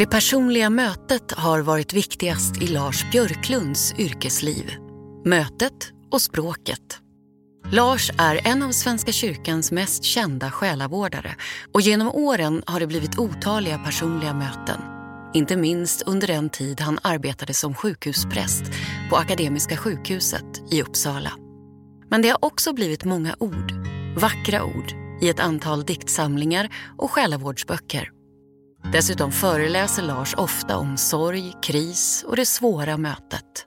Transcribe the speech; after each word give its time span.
Det 0.00 0.06
personliga 0.06 0.70
mötet 0.70 1.32
har 1.32 1.60
varit 1.60 1.92
viktigast 1.92 2.62
i 2.62 2.66
Lars 2.66 3.10
Björklunds 3.12 3.94
yrkesliv. 3.98 4.76
Mötet 5.24 5.92
och 6.10 6.22
språket. 6.22 6.98
Lars 7.72 8.10
är 8.18 8.46
en 8.46 8.62
av 8.62 8.70
Svenska 8.70 9.12
kyrkans 9.12 9.72
mest 9.72 10.04
kända 10.04 10.50
själavårdare 10.50 11.34
och 11.72 11.80
genom 11.80 12.08
åren 12.08 12.62
har 12.66 12.80
det 12.80 12.86
blivit 12.86 13.18
otaliga 13.18 13.78
personliga 13.78 14.34
möten. 14.34 14.80
Inte 15.34 15.56
minst 15.56 16.02
under 16.02 16.26
den 16.26 16.50
tid 16.50 16.80
han 16.80 16.98
arbetade 17.02 17.54
som 17.54 17.74
sjukhuspräst 17.74 18.64
på 19.10 19.16
Akademiska 19.16 19.76
sjukhuset 19.76 20.62
i 20.70 20.82
Uppsala. 20.82 21.32
Men 22.10 22.22
det 22.22 22.28
har 22.28 22.44
också 22.44 22.72
blivit 22.72 23.04
många 23.04 23.36
ord, 23.38 23.72
vackra 24.16 24.64
ord, 24.64 24.92
i 25.22 25.28
ett 25.28 25.40
antal 25.40 25.84
diktsamlingar 25.84 26.68
och 26.98 27.10
själavårdsböcker. 27.10 28.19
Dessutom 28.84 29.32
föreläser 29.32 30.02
Lars 30.02 30.34
ofta 30.34 30.76
om 30.76 30.96
sorg, 30.96 31.52
kris 31.62 32.24
och 32.28 32.36
det 32.36 32.46
svåra 32.46 32.96
mötet. 32.96 33.66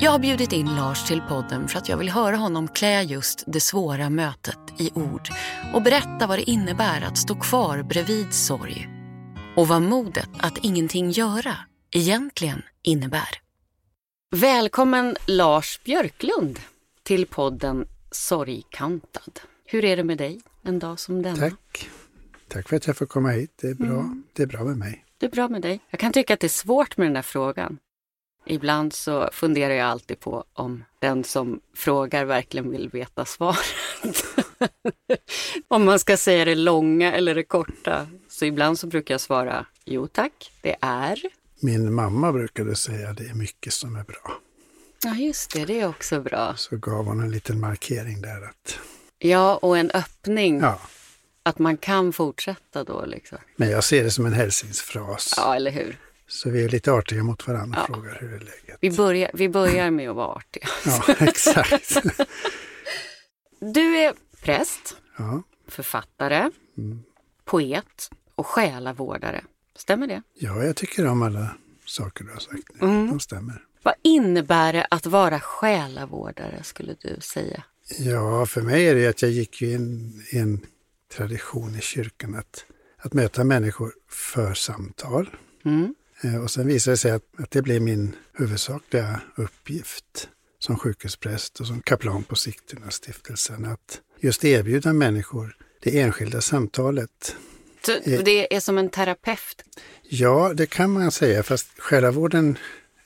Jag 0.00 0.10
har 0.10 0.18
bjudit 0.18 0.52
in 0.52 0.76
Lars 0.76 1.04
till 1.04 1.20
podden 1.20 1.68
för 1.68 1.78
att 1.78 1.88
jag 1.88 1.96
vill 1.96 2.08
höra 2.08 2.36
honom 2.36 2.68
klä 2.68 3.02
just 3.02 3.44
det 3.46 3.60
svåra 3.60 4.10
mötet 4.10 4.58
i 4.78 4.90
ord 4.94 5.28
och 5.74 5.82
berätta 5.82 6.26
vad 6.26 6.38
det 6.38 6.50
innebär 6.50 7.02
att 7.02 7.18
stå 7.18 7.34
kvar 7.34 7.82
bredvid 7.82 8.34
sorg 8.34 8.88
och 9.56 9.68
vad 9.68 9.82
modet 9.82 10.30
att 10.38 10.58
ingenting 10.58 11.10
göra 11.10 11.56
egentligen 11.90 12.62
innebär. 12.82 13.28
Välkommen 14.30 15.16
Lars 15.26 15.80
Björklund 15.84 16.58
till 17.02 17.26
podden 17.26 17.86
Sorgkantad. 18.10 19.40
Hur 19.64 19.84
är 19.84 19.96
det 19.96 20.04
med 20.04 20.18
dig 20.18 20.40
en 20.62 20.78
dag 20.78 21.00
som 21.00 21.22
denna? 21.22 21.36
Tack. 21.36 21.90
Tack 22.48 22.68
för 22.68 22.76
att 22.76 22.86
jag 22.86 22.96
får 22.96 23.06
komma 23.06 23.30
hit. 23.30 23.52
Det 23.60 23.68
är 23.68 23.74
bra, 23.74 24.00
mm. 24.00 24.22
det 24.32 24.42
är 24.42 24.46
bra 24.46 24.64
med 24.64 24.76
mig. 24.76 25.04
Det 25.18 25.26
är 25.26 25.30
bra 25.30 25.48
med 25.48 25.62
dig. 25.62 25.80
Jag 25.90 26.00
kan 26.00 26.12
tycka 26.12 26.34
att 26.34 26.40
det 26.40 26.46
är 26.46 26.48
svårt 26.48 26.96
med 26.96 27.06
den 27.06 27.14
där 27.14 27.22
frågan. 27.22 27.78
Ibland 28.46 28.92
så 28.92 29.28
funderar 29.32 29.74
jag 29.74 29.86
alltid 29.86 30.20
på 30.20 30.44
om 30.52 30.84
den 30.98 31.24
som 31.24 31.60
frågar 31.74 32.24
verkligen 32.24 32.70
vill 32.70 32.88
veta 32.88 33.24
svaret. 33.24 34.24
om 35.68 35.84
man 35.84 35.98
ska 35.98 36.16
säga 36.16 36.44
det 36.44 36.54
långa 36.54 37.12
eller 37.12 37.34
det 37.34 37.42
korta. 37.42 38.06
Så 38.28 38.44
ibland 38.44 38.78
så 38.78 38.86
brukar 38.86 39.14
jag 39.14 39.20
svara, 39.20 39.66
jo 39.84 40.06
tack, 40.06 40.52
det 40.62 40.76
är. 40.80 41.22
Min 41.60 41.94
mamma 41.94 42.32
brukade 42.32 42.76
säga, 42.76 43.12
det 43.12 43.24
är 43.24 43.34
mycket 43.34 43.72
som 43.72 43.96
är 43.96 44.04
bra. 44.04 44.40
Ja, 45.04 45.14
just 45.14 45.52
det, 45.52 45.64
det 45.64 45.80
är 45.80 45.88
också 45.88 46.20
bra. 46.20 46.54
Så 46.56 46.76
gav 46.76 47.04
hon 47.04 47.20
en 47.20 47.30
liten 47.30 47.60
markering 47.60 48.20
där 48.20 48.42
att... 48.48 48.78
Ja, 49.18 49.56
och 49.56 49.78
en 49.78 49.90
öppning. 49.90 50.60
Ja. 50.60 50.80
Att 51.48 51.58
man 51.58 51.76
kan 51.76 52.12
fortsätta 52.12 52.84
då 52.84 53.04
liksom. 53.06 53.38
Men 53.56 53.70
jag 53.70 53.84
ser 53.84 54.04
det 54.04 54.10
som 54.10 54.26
en 54.26 54.32
hälsningsfras. 54.32 55.34
Ja, 55.36 55.54
eller 55.54 55.70
hur. 55.70 55.98
Så 56.26 56.50
vi 56.50 56.64
är 56.64 56.68
lite 56.68 56.92
artiga 56.92 57.22
mot 57.22 57.46
varandra 57.46 57.82
och 57.82 57.90
ja. 57.90 57.94
frågar 57.94 58.18
hur 58.20 58.34
är 58.34 58.38
läget. 58.38 58.78
Vi 58.80 58.90
börjar, 58.90 59.30
vi 59.34 59.48
börjar 59.48 59.90
med 59.90 60.10
att 60.10 60.16
vara 60.16 60.34
artiga. 60.34 60.68
ja, 60.84 61.14
exakt. 61.18 61.96
du 63.60 63.96
är 63.96 64.14
präst, 64.40 64.96
ja. 65.18 65.42
författare, 65.68 66.50
mm. 66.78 67.02
poet 67.44 68.10
och 68.34 68.46
själavårdare. 68.46 69.44
Stämmer 69.76 70.06
det? 70.06 70.22
Ja, 70.34 70.64
jag 70.64 70.76
tycker 70.76 71.06
om 71.06 71.22
alla 71.22 71.56
saker 71.84 72.24
du 72.24 72.32
har 72.32 72.40
sagt 72.40 72.62
nu. 72.74 72.86
Mm. 72.86 73.10
De 73.10 73.20
stämmer. 73.20 73.64
Vad 73.82 73.94
innebär 74.02 74.72
det 74.72 74.86
att 74.90 75.06
vara 75.06 75.40
själavårdare 75.40 76.62
skulle 76.62 76.94
du 77.00 77.16
säga? 77.20 77.62
Ja, 77.98 78.46
för 78.46 78.62
mig 78.62 78.88
är 78.88 78.94
det 78.94 79.06
att 79.06 79.22
jag 79.22 79.30
gick 79.30 79.62
in 79.62 80.12
i 80.30 80.38
en 80.38 80.60
tradition 81.12 81.74
i 81.74 81.80
kyrkan 81.80 82.34
att, 82.34 82.64
att 82.98 83.12
möta 83.12 83.44
människor 83.44 83.92
för 84.08 84.54
samtal. 84.54 85.30
Mm. 85.64 85.94
Eh, 86.22 86.42
och 86.42 86.50
sen 86.50 86.66
visade 86.66 86.92
det 86.92 86.98
sig 86.98 87.10
att, 87.10 87.22
att 87.38 87.50
det 87.50 87.62
blev 87.62 87.82
min 87.82 88.16
huvudsakliga 88.32 89.20
uppgift 89.36 90.28
som 90.58 90.78
sjukhuspräst 90.78 91.60
och 91.60 91.66
som 91.66 91.80
kaplan 91.80 92.22
på 92.22 92.34
Sigtuna-stiftelsen. 92.34 93.64
Att 93.64 94.00
just 94.20 94.44
erbjuda 94.44 94.92
människor 94.92 95.56
det 95.80 96.00
enskilda 96.00 96.40
samtalet. 96.40 97.36
Så 97.86 97.92
det 98.02 98.54
är 98.54 98.60
som 98.60 98.78
en 98.78 98.90
terapeut? 98.90 99.64
Ja, 100.02 100.52
det 100.54 100.66
kan 100.66 100.90
man 100.90 101.10
säga. 101.10 101.42
Fast 101.42 101.68
själavården 101.78 102.58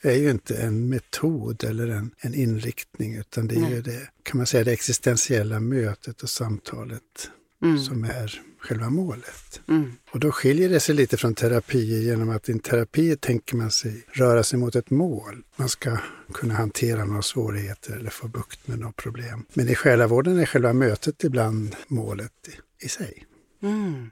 är 0.02 0.16
ju 0.16 0.30
inte 0.30 0.56
en 0.56 0.88
metod 0.88 1.64
eller 1.64 1.88
en, 1.88 2.10
en 2.18 2.34
inriktning 2.34 3.16
utan 3.16 3.48
det 3.48 3.54
är 3.54 3.60
Nej. 3.60 3.72
ju 3.72 3.82
det, 3.82 4.08
kan 4.22 4.36
man 4.36 4.46
säga, 4.46 4.64
det 4.64 4.72
existentiella 4.72 5.60
mötet 5.60 6.22
och 6.22 6.30
samtalet 6.30 7.30
mm. 7.62 7.78
som 7.78 8.04
är 8.04 8.42
själva 8.62 8.90
målet. 8.90 9.60
Mm. 9.68 9.92
Och 10.10 10.20
då 10.20 10.32
skiljer 10.32 10.68
det 10.68 10.80
sig 10.80 10.94
lite 10.94 11.16
från 11.16 11.34
terapi 11.34 12.04
genom 12.04 12.30
att 12.30 12.48
i 12.48 12.52
en 12.52 12.58
terapi 12.58 13.16
tänker 13.16 13.56
man 13.56 13.70
sig 13.70 14.04
röra 14.12 14.42
sig 14.42 14.58
mot 14.58 14.76
ett 14.76 14.90
mål. 14.90 15.42
Man 15.56 15.68
ska 15.68 15.98
kunna 16.32 16.54
hantera 16.54 17.04
några 17.04 17.22
svårigheter 17.22 17.96
eller 17.96 18.10
få 18.10 18.28
bukt 18.28 18.68
med 18.68 18.78
några 18.78 18.92
problem. 18.92 19.44
Men 19.54 19.68
i 19.68 19.74
själavården 19.74 20.38
är 20.38 20.46
själva 20.46 20.72
mötet 20.72 21.24
ibland 21.24 21.76
målet 21.88 22.32
i, 22.48 22.84
i 22.84 22.88
sig. 22.88 23.26
Mm. 23.62 24.10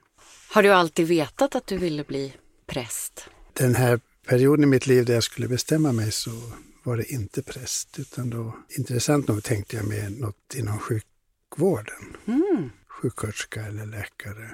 Har 0.49 0.63
du 0.63 0.69
alltid 0.69 1.07
vetat 1.07 1.55
att 1.55 1.67
du 1.67 1.77
ville 1.77 2.03
bli 2.03 2.33
präst? 2.67 3.25
Den 3.53 3.75
här 3.75 3.99
perioden 4.27 4.63
i 4.63 4.67
mitt 4.67 4.87
liv 4.87 5.05
där 5.05 5.13
jag 5.13 5.23
skulle 5.23 5.47
bestämma 5.47 5.91
mig 5.91 6.11
så 6.11 6.31
var 6.83 6.97
det 6.97 7.11
inte 7.11 7.43
präst, 7.43 7.99
utan 7.99 8.29
då, 8.29 8.55
intressant 8.77 9.27
nog 9.27 9.43
tänkte 9.43 9.75
jag 9.75 9.87
med 9.87 10.19
något 10.19 10.55
inom 10.55 10.79
sjukvården. 10.79 12.17
Mm 12.25 12.69
sjuksköterska 13.01 13.61
eller 13.65 13.85
läkare. 13.85 14.49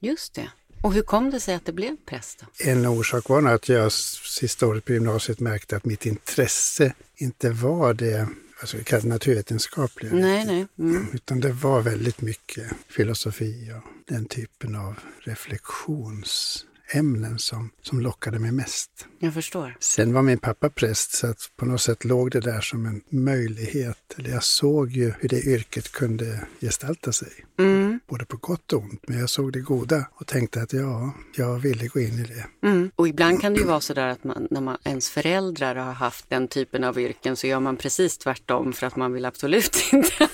Just 0.00 0.34
det. 0.34 0.50
Och 0.82 0.94
hur 0.94 1.02
kom 1.02 1.30
det 1.30 1.40
sig 1.40 1.54
att 1.54 1.64
det 1.64 1.72
blev 1.72 1.96
präst? 2.06 2.40
Då? 2.40 2.70
En 2.70 2.86
orsak 2.86 3.28
var 3.28 3.48
att 3.48 3.68
jag 3.68 3.92
sista 3.92 4.66
året 4.66 4.84
på 4.84 4.92
gymnasiet 4.92 5.40
märkte 5.40 5.76
att 5.76 5.84
mitt 5.84 6.06
intresse 6.06 6.94
inte 7.16 7.50
var 7.50 7.94
det 7.94 8.28
alltså 8.60 8.76
vi 8.76 8.84
kallar 8.84 9.02
det 9.02 9.08
naturvetenskapliga. 9.08 10.12
Nej, 10.12 10.46
nej. 10.46 10.66
Mm. 10.78 11.06
Utan 11.12 11.40
det 11.40 11.52
var 11.52 11.80
väldigt 11.80 12.20
mycket 12.20 12.72
filosofi 12.88 13.72
och 13.76 14.14
den 14.14 14.24
typen 14.24 14.76
av 14.76 14.98
reflektions 15.20 16.64
ämnen 16.94 17.38
som, 17.38 17.70
som 17.82 18.00
lockade 18.00 18.38
mig 18.38 18.52
mest. 18.52 18.90
Jag 19.18 19.34
förstår. 19.34 19.76
Sen 19.80 20.12
var 20.12 20.22
min 20.22 20.38
pappa 20.38 20.70
präst 20.70 21.12
så 21.12 21.26
att 21.26 21.50
på 21.56 21.66
något 21.66 21.80
sätt 21.80 22.04
låg 22.04 22.30
det 22.30 22.40
där 22.40 22.60
som 22.60 22.86
en 22.86 23.00
möjlighet. 23.08 24.14
Eller 24.18 24.30
jag 24.30 24.44
såg 24.44 24.90
ju 24.90 25.12
hur 25.20 25.28
det 25.28 25.42
yrket 25.42 25.92
kunde 25.92 26.46
gestalta 26.60 27.12
sig. 27.12 27.32
Mm. 27.58 28.00
Både 28.06 28.24
på 28.24 28.36
gott 28.36 28.72
och 28.72 28.82
ont. 28.82 29.08
Men 29.08 29.18
jag 29.18 29.30
såg 29.30 29.52
det 29.52 29.60
goda 29.60 30.06
och 30.14 30.26
tänkte 30.26 30.62
att 30.62 30.72
ja, 30.72 31.14
jag 31.36 31.58
ville 31.58 31.86
gå 31.86 32.00
in 32.00 32.18
i 32.18 32.24
det. 32.24 32.68
Mm. 32.68 32.90
Och 32.96 33.08
ibland 33.08 33.40
kan 33.40 33.54
det 33.54 33.60
ju 33.60 33.66
vara 33.66 33.80
så 33.80 33.94
där 33.94 34.08
att 34.08 34.24
man, 34.24 34.48
när 34.50 34.60
man, 34.60 34.78
ens 34.84 35.10
föräldrar 35.10 35.74
har 35.74 35.92
haft 35.92 36.30
den 36.30 36.48
typen 36.48 36.84
av 36.84 36.98
yrken 36.98 37.36
så 37.36 37.46
gör 37.46 37.60
man 37.60 37.76
precis 37.76 38.18
tvärtom 38.18 38.72
för 38.72 38.86
att 38.86 38.96
man 38.96 39.12
vill 39.12 39.24
absolut 39.24 39.76
inte. 39.92 40.28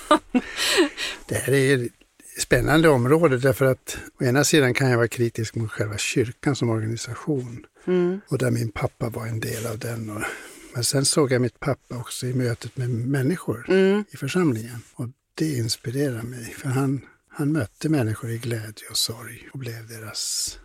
det 1.28 1.34
här 1.34 1.52
är 1.52 1.88
spännande 2.38 2.88
område 2.88 3.38
därför 3.38 3.64
att 3.64 3.98
å 4.20 4.24
ena 4.24 4.44
sidan 4.44 4.74
kan 4.74 4.90
jag 4.90 4.96
vara 4.96 5.08
kritisk 5.08 5.54
mot 5.54 5.70
själva 5.70 5.96
kyrkan 5.98 6.56
som 6.56 6.70
organisation. 6.70 7.66
Mm. 7.86 8.20
Och 8.28 8.38
där 8.38 8.50
min 8.50 8.72
pappa 8.72 9.08
var 9.08 9.26
en 9.26 9.40
del 9.40 9.66
av 9.66 9.78
den. 9.78 10.10
Och, 10.10 10.22
men 10.74 10.84
sen 10.84 11.04
såg 11.04 11.32
jag 11.32 11.40
mitt 11.40 11.60
pappa 11.60 11.96
också 11.96 12.26
i 12.26 12.34
mötet 12.34 12.76
med 12.76 12.90
människor 12.90 13.66
mm. 13.68 14.04
i 14.10 14.16
församlingen. 14.16 14.78
Och 14.94 15.08
det 15.34 15.56
inspirerar 15.56 16.22
mig. 16.22 16.44
För 16.44 16.68
han, 16.68 17.00
han 17.28 17.52
mötte 17.52 17.88
människor 17.88 18.30
i 18.30 18.38
glädje 18.38 18.88
och 18.90 18.96
sorg 18.96 19.48
och 19.52 19.58
blev 19.58 19.88
deras 19.88 20.58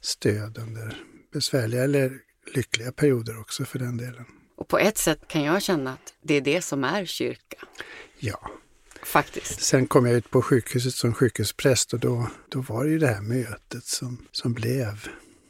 stöd 0.00 0.58
under 0.58 0.96
besvärliga 1.32 1.84
eller 1.84 2.12
lyckliga 2.54 2.92
perioder 2.92 3.40
också 3.40 3.64
för 3.64 3.78
den 3.78 3.96
delen. 3.96 4.24
Och 4.56 4.68
på 4.68 4.78
ett 4.78 4.98
sätt 4.98 5.28
kan 5.28 5.42
jag 5.42 5.62
känna 5.62 5.92
att 5.92 6.14
det 6.22 6.34
är 6.34 6.40
det 6.40 6.62
som 6.62 6.84
är 6.84 7.04
kyrka. 7.04 7.56
Ja, 8.18 8.50
Faktiskt. 9.06 9.62
Sen 9.62 9.86
kom 9.86 10.06
jag 10.06 10.14
ut 10.14 10.30
på 10.30 10.42
sjukhuset 10.42 10.94
som 10.94 11.14
sjukhuspräst 11.14 11.92
och 11.92 12.00
då, 12.00 12.30
då 12.48 12.60
var 12.60 12.84
det 12.84 12.90
ju 12.90 12.98
det 12.98 13.06
här 13.06 13.20
mötet 13.20 13.84
som, 13.84 14.26
som 14.32 14.52
blev 14.52 15.08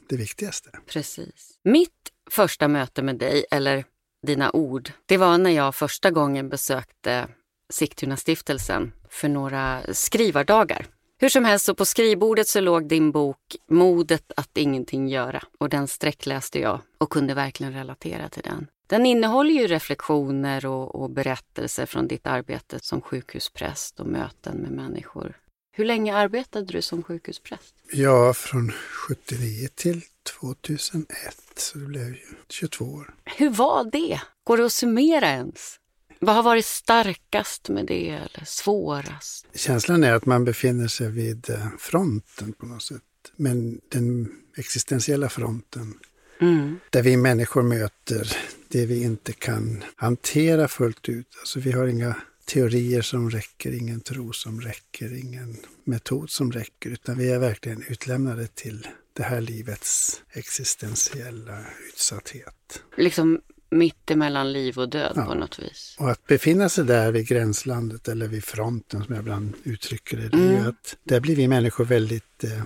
det 0.09 0.17
viktigaste. 0.17 0.69
Precis. 0.87 1.59
Mitt 1.63 1.91
första 2.31 2.67
möte 2.67 3.01
med 3.01 3.15
dig, 3.15 3.45
eller 3.51 3.85
dina 4.27 4.51
ord, 4.51 4.91
det 5.05 5.17
var 5.17 5.37
när 5.37 5.49
jag 5.49 5.75
första 5.75 6.11
gången 6.11 6.49
besökte 6.49 7.27
Sigtuna-stiftelsen 7.73 8.91
för 9.09 9.29
några 9.29 9.81
skrivardagar. 9.93 10.87
Hur 11.19 11.29
som 11.29 11.45
helst, 11.45 11.65
så 11.65 11.75
på 11.75 11.85
skrivbordet 11.85 12.47
så 12.47 12.59
låg 12.59 12.87
din 12.87 13.11
bok 13.11 13.55
Modet 13.71 14.31
att 14.35 14.57
ingenting 14.57 15.07
göra 15.07 15.43
och 15.59 15.69
den 15.69 15.87
sträckläste 15.87 16.59
jag 16.59 16.81
och 16.97 17.09
kunde 17.09 17.33
verkligen 17.33 17.73
relatera 17.73 18.29
till 18.29 18.43
den. 18.43 18.67
Den 18.87 19.05
innehåller 19.05 19.53
ju 19.53 19.67
reflektioner 19.67 20.65
och, 20.65 20.95
och 20.95 21.09
berättelser 21.09 21.85
från 21.85 22.07
ditt 22.07 22.27
arbete 22.27 22.79
som 22.81 23.01
sjukhuspräst 23.01 23.99
och 23.99 24.07
möten 24.07 24.57
med 24.57 24.71
människor. 24.71 25.37
Hur 25.71 25.85
länge 25.85 26.15
arbetade 26.15 26.65
du 26.65 26.81
som 26.81 27.03
sjukhuspräst? 27.03 27.75
Ja, 27.91 28.33
från 28.33 28.71
79 29.07 29.67
till 29.75 30.01
2001, 30.39 31.07
så 31.55 31.77
det 31.77 31.85
blev 31.85 32.07
ju 32.07 32.17
22 32.49 32.85
år. 32.85 33.15
Hur 33.25 33.49
var 33.49 33.91
det? 33.91 34.21
Går 34.43 34.57
det 34.57 34.65
att 34.65 34.73
summera 34.73 35.27
ens? 35.27 35.79
Vad 36.19 36.35
har 36.35 36.43
varit 36.43 36.65
starkast 36.65 37.69
med 37.69 37.85
det 37.85 38.09
eller 38.09 38.45
svårast? 38.45 39.47
Känslan 39.53 40.03
är 40.03 40.13
att 40.13 40.25
man 40.25 40.45
befinner 40.45 40.87
sig 40.87 41.11
vid 41.11 41.49
eh, 41.49 41.67
fronten 41.79 42.53
på 42.53 42.65
något 42.65 42.83
sätt. 42.83 43.01
Men 43.35 43.79
den 43.89 44.31
existentiella 44.57 45.29
fronten 45.29 45.93
Mm. 46.39 46.79
Där 46.89 47.03
vi 47.03 47.17
människor 47.17 47.63
möter 47.63 48.37
det 48.67 48.85
vi 48.85 49.03
inte 49.03 49.33
kan 49.33 49.83
hantera 49.95 50.67
fullt 50.67 51.09
ut. 51.09 51.27
Alltså 51.39 51.59
vi 51.59 51.71
har 51.71 51.87
inga 51.87 52.15
teorier 52.45 53.01
som 53.01 53.29
räcker, 53.29 53.71
ingen 53.71 54.01
tro 54.01 54.33
som 54.33 54.61
räcker, 54.61 55.13
ingen 55.13 55.57
metod 55.83 56.29
som 56.29 56.51
räcker, 56.51 56.89
utan 56.89 57.17
vi 57.17 57.31
är 57.31 57.39
verkligen 57.39 57.83
utlämnade 57.87 58.47
till 58.47 58.87
det 59.13 59.23
här 59.23 59.41
livets 59.41 60.21
existentiella 60.29 61.65
utsatthet. 61.87 62.83
Liksom 62.97 63.41
mitt 63.69 64.11
emellan 64.11 64.53
liv 64.53 64.77
och 64.77 64.89
död 64.89 65.13
ja. 65.15 65.25
på 65.25 65.33
något 65.33 65.59
vis. 65.59 65.95
Och 65.99 66.11
att 66.11 66.27
befinna 66.27 66.69
sig 66.69 66.85
där 66.85 67.11
vid 67.11 67.27
gränslandet 67.27 68.07
eller 68.07 68.27
vid 68.27 68.43
fronten 68.43 69.03
som 69.03 69.15
jag 69.15 69.21
ibland 69.21 69.53
uttrycker 69.63 70.17
det, 70.17 70.29
det 70.29 70.37
är 70.37 70.49
mm. 70.49 70.63
ju 70.63 70.69
att 70.69 70.97
där 71.03 71.19
blir 71.19 71.35
vi 71.35 71.47
människor 71.47 71.85
väldigt 71.85 72.43
eh, 72.43 72.63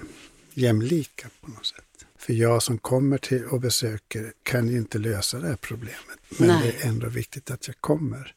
jämlika 0.53 1.29
på 1.41 1.51
något 1.51 1.65
sätt. 1.65 1.85
För 2.21 2.33
jag 2.33 2.63
som 2.63 2.77
kommer 2.77 3.18
till 3.18 3.45
och 3.45 3.62
besöker 3.62 4.33
kan 4.44 4.68
ju 4.68 4.77
inte 4.77 4.97
lösa 4.97 5.39
det 5.39 5.47
här 5.47 5.57
problemet. 5.62 6.19
Men 6.38 6.47
Nej. 6.47 6.62
det 6.79 6.85
är 6.85 6.89
ändå 6.89 7.07
viktigt 7.07 7.51
att 7.51 7.68
jag 7.68 7.77
kommer. 7.81 8.35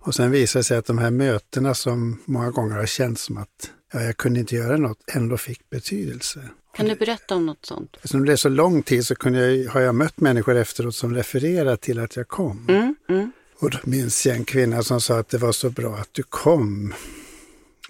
Och 0.00 0.14
sen 0.14 0.30
visar 0.30 0.60
det 0.60 0.64
sig 0.64 0.76
att 0.76 0.86
de 0.86 0.98
här 0.98 1.10
mötena 1.10 1.74
som 1.74 2.18
många 2.24 2.50
gånger 2.50 2.76
har 2.76 2.86
känts 2.86 3.22
som 3.22 3.36
att 3.36 3.70
ja, 3.92 4.02
jag 4.02 4.16
kunde 4.16 4.40
inte 4.40 4.54
göra 4.54 4.76
något, 4.76 4.98
ändå 5.12 5.36
fick 5.36 5.70
betydelse. 5.70 6.48
Kan 6.76 6.86
du 6.86 6.94
berätta 6.94 7.34
om 7.34 7.46
något 7.46 7.66
sånt? 7.66 7.96
Eftersom 7.96 8.24
det 8.24 8.32
är 8.32 8.36
så 8.36 8.48
lång 8.48 8.82
tid 8.82 9.06
så 9.06 9.14
jag, 9.20 9.70
har 9.70 9.80
jag 9.80 9.94
mött 9.94 10.20
människor 10.20 10.56
efteråt 10.56 10.94
som 10.94 11.14
refererar 11.14 11.76
till 11.76 11.98
att 11.98 12.16
jag 12.16 12.28
kom. 12.28 12.66
Mm, 12.68 12.94
mm. 13.08 13.32
Och 13.58 13.70
då 13.70 13.78
minns 13.84 14.26
jag 14.26 14.36
en 14.36 14.44
kvinna 14.44 14.82
som 14.82 15.00
sa 15.00 15.18
att 15.18 15.28
det 15.28 15.38
var 15.38 15.52
så 15.52 15.70
bra 15.70 15.96
att 15.96 16.08
du 16.12 16.22
kom 16.22 16.94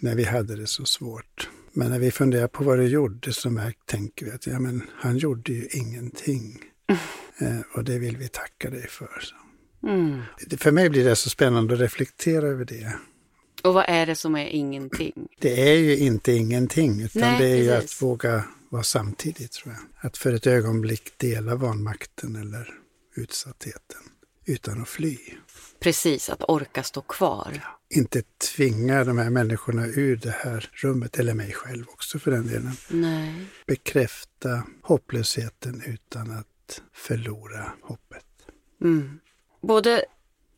när 0.00 0.14
vi 0.14 0.24
hade 0.24 0.56
det 0.56 0.66
så 0.66 0.84
svårt. 0.84 1.48
Men 1.72 1.90
när 1.90 1.98
vi 1.98 2.10
funderar 2.10 2.48
på 2.48 2.64
vad 2.64 2.78
du 2.78 2.86
gjorde 2.86 3.32
så 3.32 3.70
tänker 3.86 4.26
vi 4.26 4.32
att 4.32 4.46
ja, 4.46 4.58
men 4.58 4.82
han 4.96 5.16
gjorde 5.16 5.52
ju 5.52 5.68
ingenting. 5.72 6.58
Mm. 6.88 7.58
Eh, 7.58 7.64
och 7.74 7.84
det 7.84 7.98
vill 7.98 8.16
vi 8.16 8.28
tacka 8.28 8.70
dig 8.70 8.88
för. 8.88 9.24
Mm. 9.82 10.22
För 10.58 10.70
mig 10.70 10.90
blir 10.90 11.04
det 11.04 11.16
så 11.16 11.30
spännande 11.30 11.74
att 11.74 11.80
reflektera 11.80 12.46
över 12.46 12.64
det. 12.64 12.92
Och 13.62 13.74
vad 13.74 13.84
är 13.88 14.06
det 14.06 14.14
som 14.14 14.36
är 14.36 14.46
ingenting? 14.46 15.28
Det 15.40 15.70
är 15.70 15.78
ju 15.78 15.96
inte 15.96 16.32
ingenting, 16.32 17.00
utan 17.00 17.22
Nej, 17.22 17.38
det 17.38 17.46
är 17.46 17.56
precis. 17.56 17.66
ju 17.66 17.72
att 17.72 18.02
våga 18.02 18.44
vara 18.68 18.82
samtidigt, 18.82 19.52
tror 19.52 19.74
jag. 19.74 20.06
Att 20.06 20.18
för 20.18 20.32
ett 20.32 20.46
ögonblick 20.46 21.18
dela 21.18 21.54
vanmakten 21.54 22.36
eller 22.36 22.68
utsattheten 23.16 24.00
utan 24.44 24.82
att 24.82 24.88
fly. 24.88 25.18
Precis, 25.80 26.30
att 26.30 26.42
orka 26.48 26.82
stå 26.82 27.00
kvar. 27.00 27.52
Ja, 27.54 27.78
inte 27.92 28.22
tvinga 28.54 29.04
de 29.04 29.18
här 29.18 29.30
människorna 29.30 29.86
ur 29.86 30.16
det 30.16 30.34
här 30.38 30.70
rummet, 30.72 31.18
eller 31.18 31.34
mig 31.34 31.52
själv 31.52 31.84
också 31.88 32.18
för 32.18 32.30
den 32.30 32.46
delen. 32.46 32.72
Nej. 32.88 33.46
Bekräfta 33.66 34.62
hopplösheten 34.82 35.82
utan 35.86 36.30
att 36.30 36.82
förlora 36.92 37.72
hoppet. 37.82 38.24
Mm. 38.80 39.20
Både 39.62 40.04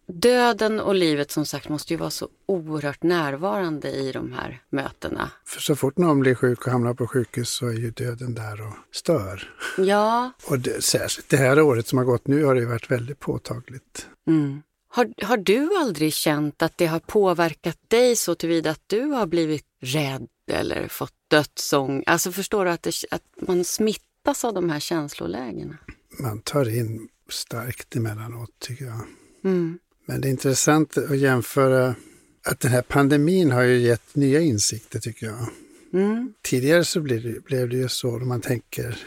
döden 0.07 0.81
och 0.81 0.95
livet 0.95 1.31
som 1.31 1.47
sagt 1.47 1.69
måste 1.69 1.93
ju 1.93 1.97
vara 1.97 2.11
så 2.11 2.29
oerhört 2.47 3.03
närvarande 3.03 3.91
i 3.91 4.13
de 4.13 4.33
här 4.33 4.63
mötena. 4.71 5.31
För 5.45 5.61
så 5.61 5.77
fort 5.77 5.99
någon 5.99 6.21
blir 6.21 6.35
sjuk 6.35 6.67
och 6.67 6.73
hamnar 6.73 6.95
på 6.95 7.07
sjukhus 7.07 7.49
så 7.49 7.67
är 7.67 7.73
ju 7.73 7.91
döden 7.91 8.35
där 8.35 8.61
och 8.61 8.75
stör. 8.93 9.55
Ja. 9.79 10.33
Och 10.47 10.59
det, 10.59 10.85
särskilt 10.85 11.29
det 11.29 11.37
här 11.37 11.61
året 11.61 11.87
som 11.87 11.99
har 11.99 12.05
gått 12.05 12.27
nu 12.27 12.45
har 12.45 12.55
det 12.55 12.67
varit 12.67 12.91
väldigt 12.91 13.21
påtagligt. 13.21 14.09
Mm. 14.27 14.63
Har, 14.95 15.13
har 15.23 15.37
du 15.37 15.77
aldrig 15.77 16.13
känt 16.13 16.63
att 16.63 16.79
det 16.79 16.87
har 16.87 17.01
påverkat 17.01 17.79
dig 17.89 18.17
så 18.17 18.35
tillvida 18.35 18.71
att 18.71 18.83
du 18.87 19.01
har 19.01 19.27
blivit 19.27 19.65
rädd 19.81 20.29
eller 20.51 20.89
fått 20.89 21.13
dödsång? 21.31 22.05
Alltså 22.07 22.33
förstår 22.33 22.65
du 22.65 22.71
att, 22.71 22.83
det, 22.83 22.93
att 23.11 23.23
man 23.41 23.65
smittas 23.65 24.45
av 24.45 24.55
de 24.55 24.71
här 24.71 24.81
känslolägena? 24.81 25.77
Man 26.19 26.41
tar 26.41 26.79
in 26.79 27.09
starkt 27.29 27.97
emellanåt 27.97 28.51
tycker 28.59 28.85
jag. 28.85 29.01
Mm. 29.45 29.79
Men 30.07 30.21
det 30.21 30.29
är 30.29 30.31
intressant 30.31 30.99
att 30.99 31.19
jämföra 31.19 31.95
att 32.45 32.61
den 32.61 32.71
här 32.71 32.83
pandemin 32.83 33.51
har 33.51 33.63
ju 33.63 33.79
gett 33.79 34.15
nya 34.15 34.41
insikter 34.41 34.99
tycker 35.01 35.27
jag. 35.27 35.49
Mm. 35.93 36.35
Tidigare 36.43 36.85
så 36.85 37.01
blev 37.01 37.23
det, 37.23 37.45
blev 37.45 37.69
det 37.69 37.77
ju 37.77 37.89
så, 37.89 38.17
om 38.17 38.29
man 38.29 38.41
tänker 38.41 38.99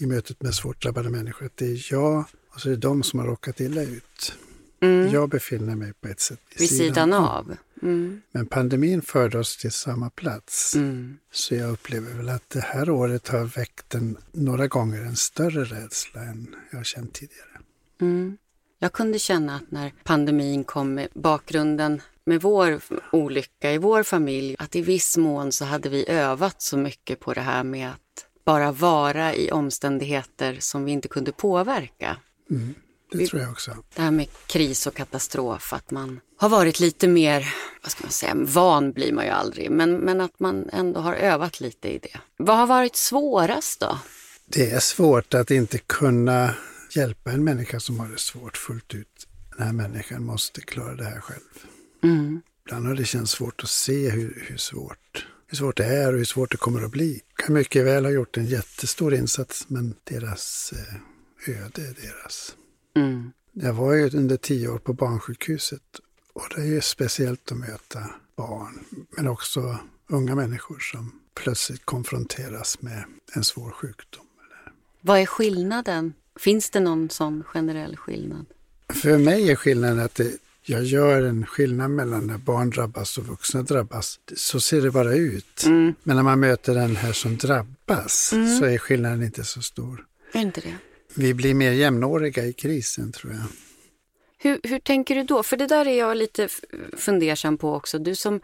i 0.00 0.06
mötet 0.06 0.42
med 0.42 0.54
svårt 0.54 0.82
drabbade 0.82 1.10
människor, 1.10 1.46
att 1.46 1.56
det 1.56 1.66
är 1.66 1.86
jag 1.90 2.24
och 2.54 2.60
så 2.60 2.68
är 2.68 2.70
det 2.70 2.78
de 2.78 3.02
som 3.02 3.18
har 3.18 3.26
råkat 3.26 3.60
illa 3.60 3.82
ut. 3.82 4.34
Mm. 4.80 5.08
Jag 5.12 5.28
befinner 5.28 5.76
mig 5.76 5.92
på 5.92 6.08
ett 6.08 6.20
sätt 6.20 6.40
vid, 6.50 6.58
vid 6.58 6.68
sidan, 6.68 6.94
sidan 6.94 7.12
av. 7.12 7.56
Mm. 7.82 8.22
Men 8.32 8.46
pandemin 8.46 9.02
förde 9.02 9.38
oss 9.38 9.56
till 9.56 9.72
samma 9.72 10.10
plats. 10.10 10.74
Mm. 10.74 11.18
Så 11.32 11.54
jag 11.54 11.70
upplever 11.70 12.14
väl 12.14 12.28
att 12.28 12.50
det 12.50 12.60
här 12.60 12.90
året 12.90 13.28
har 13.28 13.44
väckt 13.44 13.94
en, 13.94 14.18
några 14.32 14.66
gånger 14.66 15.02
en 15.02 15.16
större 15.16 15.64
rädsla 15.64 16.22
än 16.22 16.54
jag 16.72 16.86
känt 16.86 17.12
tidigare. 17.12 17.60
Mm. 18.00 18.36
Jag 18.78 18.92
kunde 18.92 19.18
känna 19.18 19.56
att 19.56 19.70
när 19.70 19.92
pandemin 20.04 20.64
kom 20.64 20.94
med 20.94 21.08
bakgrunden 21.14 22.02
med 22.24 22.42
vår 22.42 22.80
olycka 23.12 23.72
i 23.72 23.78
vår 23.78 24.02
familj, 24.02 24.56
att 24.58 24.76
i 24.76 24.82
viss 24.82 25.16
mån 25.16 25.52
så 25.52 25.64
hade 25.64 25.88
vi 25.88 26.08
övat 26.08 26.62
så 26.62 26.76
mycket 26.76 27.20
på 27.20 27.34
det 27.34 27.40
här 27.40 27.64
med 27.64 27.90
att 27.90 28.26
bara 28.44 28.72
vara 28.72 29.34
i 29.34 29.50
omständigheter 29.50 30.56
som 30.60 30.84
vi 30.84 30.92
inte 30.92 31.08
kunde 31.08 31.32
påverka. 31.32 32.16
Mm, 32.50 32.74
det 33.10 33.26
tror 33.26 33.42
jag 33.42 33.50
också. 33.50 33.76
Det 33.94 34.02
här 34.02 34.10
med 34.10 34.26
kris 34.46 34.86
och 34.86 34.94
katastrof, 34.94 35.72
att 35.72 35.90
man 35.90 36.20
har 36.36 36.48
varit 36.48 36.80
lite 36.80 37.08
mer, 37.08 37.54
vad 37.82 37.92
ska 37.92 38.04
man 38.04 38.12
säga, 38.12 38.34
van 38.34 38.92
blir 38.92 39.12
man 39.12 39.24
ju 39.24 39.30
aldrig, 39.30 39.70
men, 39.70 39.96
men 39.96 40.20
att 40.20 40.40
man 40.40 40.68
ändå 40.72 41.00
har 41.00 41.14
övat 41.14 41.60
lite 41.60 41.88
i 41.88 41.98
det. 41.98 42.20
Vad 42.36 42.56
har 42.56 42.66
varit 42.66 42.96
svårast 42.96 43.80
då? 43.80 43.98
Det 44.46 44.70
är 44.70 44.80
svårt 44.80 45.34
att 45.34 45.50
inte 45.50 45.78
kunna 45.78 46.54
hjälpa 46.90 47.30
en 47.30 47.44
människa 47.44 47.80
som 47.80 48.00
har 48.00 48.08
det 48.08 48.18
svårt 48.18 48.56
fullt 48.56 48.94
ut. 48.94 49.26
Den 49.56 49.66
här 49.66 49.72
människan 49.72 50.24
måste 50.24 50.60
klara 50.60 50.94
det 50.94 51.04
här 51.04 51.20
själv. 51.20 51.40
Mm. 52.02 52.40
Ibland 52.66 52.86
har 52.86 52.94
det 52.94 53.04
känts 53.04 53.32
svårt 53.32 53.62
att 53.62 53.68
se 53.68 54.10
hur, 54.10 54.44
hur, 54.48 54.56
svårt, 54.56 55.26
hur 55.46 55.56
svårt 55.56 55.76
det 55.76 55.84
är 55.84 56.12
och 56.12 56.18
hur 56.18 56.24
svårt 56.24 56.50
det 56.50 56.56
kommer 56.56 56.84
att 56.84 56.90
bli. 56.90 57.20
Kan 57.36 57.54
mycket 57.54 57.84
väl 57.84 58.04
ha 58.04 58.12
gjort 58.12 58.36
en 58.36 58.46
jättestor 58.46 59.14
insats 59.14 59.64
men 59.68 59.94
deras 60.04 60.72
eh, 60.72 61.54
öde 61.56 61.82
är 61.82 61.94
deras. 62.02 62.54
Mm. 62.98 63.32
Jag 63.52 63.72
var 63.72 63.94
ju 63.94 64.10
under 64.10 64.36
tio 64.36 64.68
år 64.68 64.78
på 64.78 64.92
barnsjukhuset 64.92 65.82
och 66.32 66.44
det 66.54 66.60
är 66.60 66.66
ju 66.66 66.80
speciellt 66.80 67.52
att 67.52 67.58
möta 67.58 68.10
barn 68.36 68.84
men 69.16 69.28
också 69.28 69.78
unga 70.06 70.34
människor 70.34 70.78
som 70.78 71.20
plötsligt 71.34 71.84
konfronteras 71.84 72.82
med 72.82 73.04
en 73.34 73.44
svår 73.44 73.70
sjukdom. 73.70 74.24
Vad 75.00 75.18
är 75.18 75.26
skillnaden 75.26 76.12
Finns 76.38 76.70
det 76.70 76.80
någon 76.80 77.10
sån 77.10 77.44
generell 77.44 77.96
skillnad? 77.96 78.46
För 78.88 79.18
mig 79.18 79.50
är 79.50 79.56
skillnaden 79.56 79.98
att 79.98 80.14
det, 80.14 80.32
jag 80.62 80.84
gör 80.84 81.22
en 81.22 81.46
skillnad 81.46 81.90
mellan 81.90 82.26
när 82.26 82.38
barn 82.38 82.70
drabbas 82.70 83.18
och 83.18 83.26
vuxna 83.26 83.62
drabbas. 83.62 84.20
Så 84.36 84.60
ser 84.60 84.82
det 84.82 84.90
bara 84.90 85.14
ut. 85.14 85.64
Mm. 85.66 85.94
Men 86.02 86.16
när 86.16 86.22
man 86.22 86.40
möter 86.40 86.74
den 86.74 86.96
här 86.96 87.12
som 87.12 87.36
drabbas 87.36 88.32
mm. 88.32 88.58
så 88.58 88.64
är 88.64 88.78
skillnaden 88.78 89.22
inte 89.22 89.44
så 89.44 89.62
stor. 89.62 90.04
Är 90.32 90.40
inte 90.40 90.60
det? 90.60 90.74
Vi 91.18 91.34
blir 91.34 91.54
mer 91.54 91.72
jämnåriga 91.72 92.44
i 92.44 92.52
krisen 92.52 93.12
tror 93.12 93.32
jag. 93.32 93.42
Hur, 94.38 94.60
hur 94.62 94.78
tänker 94.78 95.14
du 95.14 95.22
då? 95.22 95.42
För 95.42 95.56
det 95.56 95.66
där 95.66 95.86
är 95.86 95.98
jag 95.98 96.16
lite 96.16 96.48
fundersam 96.96 97.58
på 97.58 97.74
också. 97.74 97.98
Du 97.98 98.14
som 98.14 98.40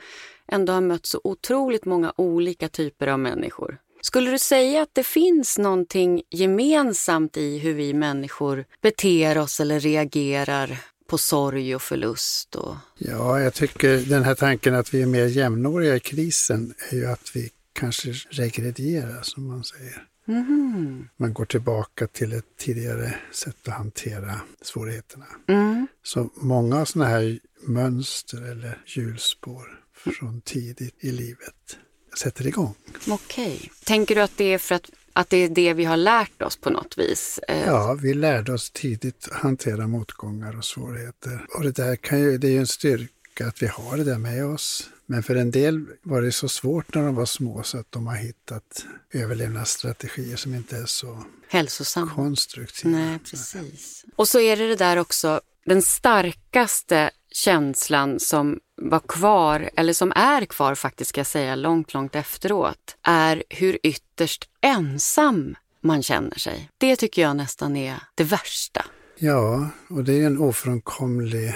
ändå 0.48 0.72
har 0.72 0.80
mött 0.80 1.06
så 1.06 1.20
otroligt 1.24 1.84
många 1.84 2.12
olika 2.16 2.68
typer 2.68 3.06
av 3.06 3.18
människor. 3.18 3.78
Skulle 4.02 4.30
du 4.30 4.38
säga 4.38 4.82
att 4.82 4.88
det 4.92 5.06
finns 5.06 5.58
någonting 5.58 6.22
gemensamt 6.30 7.36
i 7.36 7.58
hur 7.58 7.74
vi 7.74 7.94
människor 7.94 8.64
beter 8.82 9.38
oss 9.38 9.60
eller 9.60 9.80
reagerar 9.80 10.78
på 11.06 11.18
sorg 11.18 11.74
och 11.74 11.82
förlust? 11.82 12.54
Och... 12.54 12.76
Ja, 12.98 13.40
jag 13.40 13.54
tycker 13.54 13.96
den 13.96 14.22
här 14.22 14.34
tanken 14.34 14.74
att 14.74 14.94
vi 14.94 15.02
är 15.02 15.06
mer 15.06 15.26
jämnåriga 15.26 15.96
i 15.96 16.00
krisen 16.00 16.74
är 16.90 16.96
ju 16.96 17.06
att 17.06 17.30
vi 17.36 17.50
kanske 17.72 18.12
regredierar, 18.30 19.22
som 19.22 19.48
man 19.48 19.64
säger. 19.64 20.13
Mm. 20.28 21.08
Man 21.16 21.34
går 21.34 21.44
tillbaka 21.44 22.06
till 22.06 22.32
ett 22.32 22.56
tidigare 22.58 23.14
sätt 23.32 23.68
att 23.68 23.74
hantera 23.74 24.40
svårigheterna. 24.62 25.26
Mm. 25.48 25.86
Så 26.02 26.30
många 26.34 26.86
sådana 26.86 27.10
här 27.10 27.38
mönster 27.66 28.50
eller 28.50 28.82
hjulspår 28.86 29.80
från 29.94 30.40
tidigt 30.40 31.04
i 31.04 31.10
livet 31.10 31.78
sätter 32.18 32.46
igång. 32.46 32.74
Okej. 33.08 33.54
Okay. 33.56 33.68
Tänker 33.84 34.14
du 34.14 34.20
att 34.20 34.36
det 34.36 34.44
är 34.44 34.58
för 34.58 34.74
att, 34.74 34.90
att 35.12 35.30
det 35.30 35.36
är 35.36 35.48
det 35.48 35.74
vi 35.74 35.84
har 35.84 35.96
lärt 35.96 36.42
oss 36.42 36.56
på 36.56 36.70
något 36.70 36.98
vis? 36.98 37.40
Eh, 37.48 37.66
ja, 37.66 37.98
vi 38.02 38.14
lärde 38.14 38.52
oss 38.52 38.70
tidigt 38.70 39.28
hantera 39.32 39.86
motgångar 39.86 40.58
och 40.58 40.64
svårigheter. 40.64 41.46
Och 41.56 41.62
det 41.62 41.72
där 41.72 41.96
kan 41.96 42.20
ju, 42.20 42.38
det 42.38 42.48
är 42.48 42.52
ju 42.52 42.58
en 42.58 42.66
styrka 42.66 43.14
att 43.40 43.62
vi 43.62 43.66
har 43.66 43.96
det 43.96 44.04
där 44.04 44.18
med 44.18 44.46
oss. 44.46 44.90
Men 45.06 45.22
för 45.22 45.36
en 45.36 45.50
del 45.50 45.86
var 46.02 46.22
det 46.22 46.32
så 46.32 46.48
svårt 46.48 46.94
när 46.94 47.02
de 47.02 47.14
var 47.14 47.26
små 47.26 47.62
så 47.62 47.78
att 47.78 47.92
de 47.92 48.06
har 48.06 48.14
hittat 48.16 48.86
överlevnadsstrategier 49.12 50.36
som 50.36 50.54
inte 50.54 50.76
är 50.76 50.86
så 50.86 51.24
Hälsosamma. 51.48 52.10
konstruktiva. 52.14 52.98
Nej, 52.98 53.18
precis. 53.18 54.04
Och 54.16 54.28
så 54.28 54.40
är 54.40 54.56
det 54.56 54.68
det 54.68 54.76
där 54.76 54.96
också, 54.96 55.40
den 55.66 55.82
starkaste 55.82 57.10
känslan 57.32 58.20
som 58.20 58.60
var 58.76 59.00
kvar, 59.00 59.70
eller 59.76 59.92
som 59.92 60.12
är 60.16 60.44
kvar 60.44 60.74
faktiskt 60.74 61.08
ska 61.08 61.20
jag 61.20 61.26
säga, 61.26 61.54
långt, 61.56 61.94
långt 61.94 62.14
efteråt, 62.14 62.96
är 63.02 63.44
hur 63.48 63.78
ytterst 63.82 64.48
ensam 64.60 65.56
man 65.80 66.02
känner 66.02 66.38
sig. 66.38 66.70
Det 66.78 66.96
tycker 66.96 67.22
jag 67.22 67.36
nästan 67.36 67.76
är 67.76 67.96
det 68.14 68.24
värsta. 68.24 68.84
Ja, 69.18 69.68
och 69.88 70.04
det 70.04 70.12
är 70.12 70.26
en 70.26 70.38
ofrånkomlig 70.38 71.54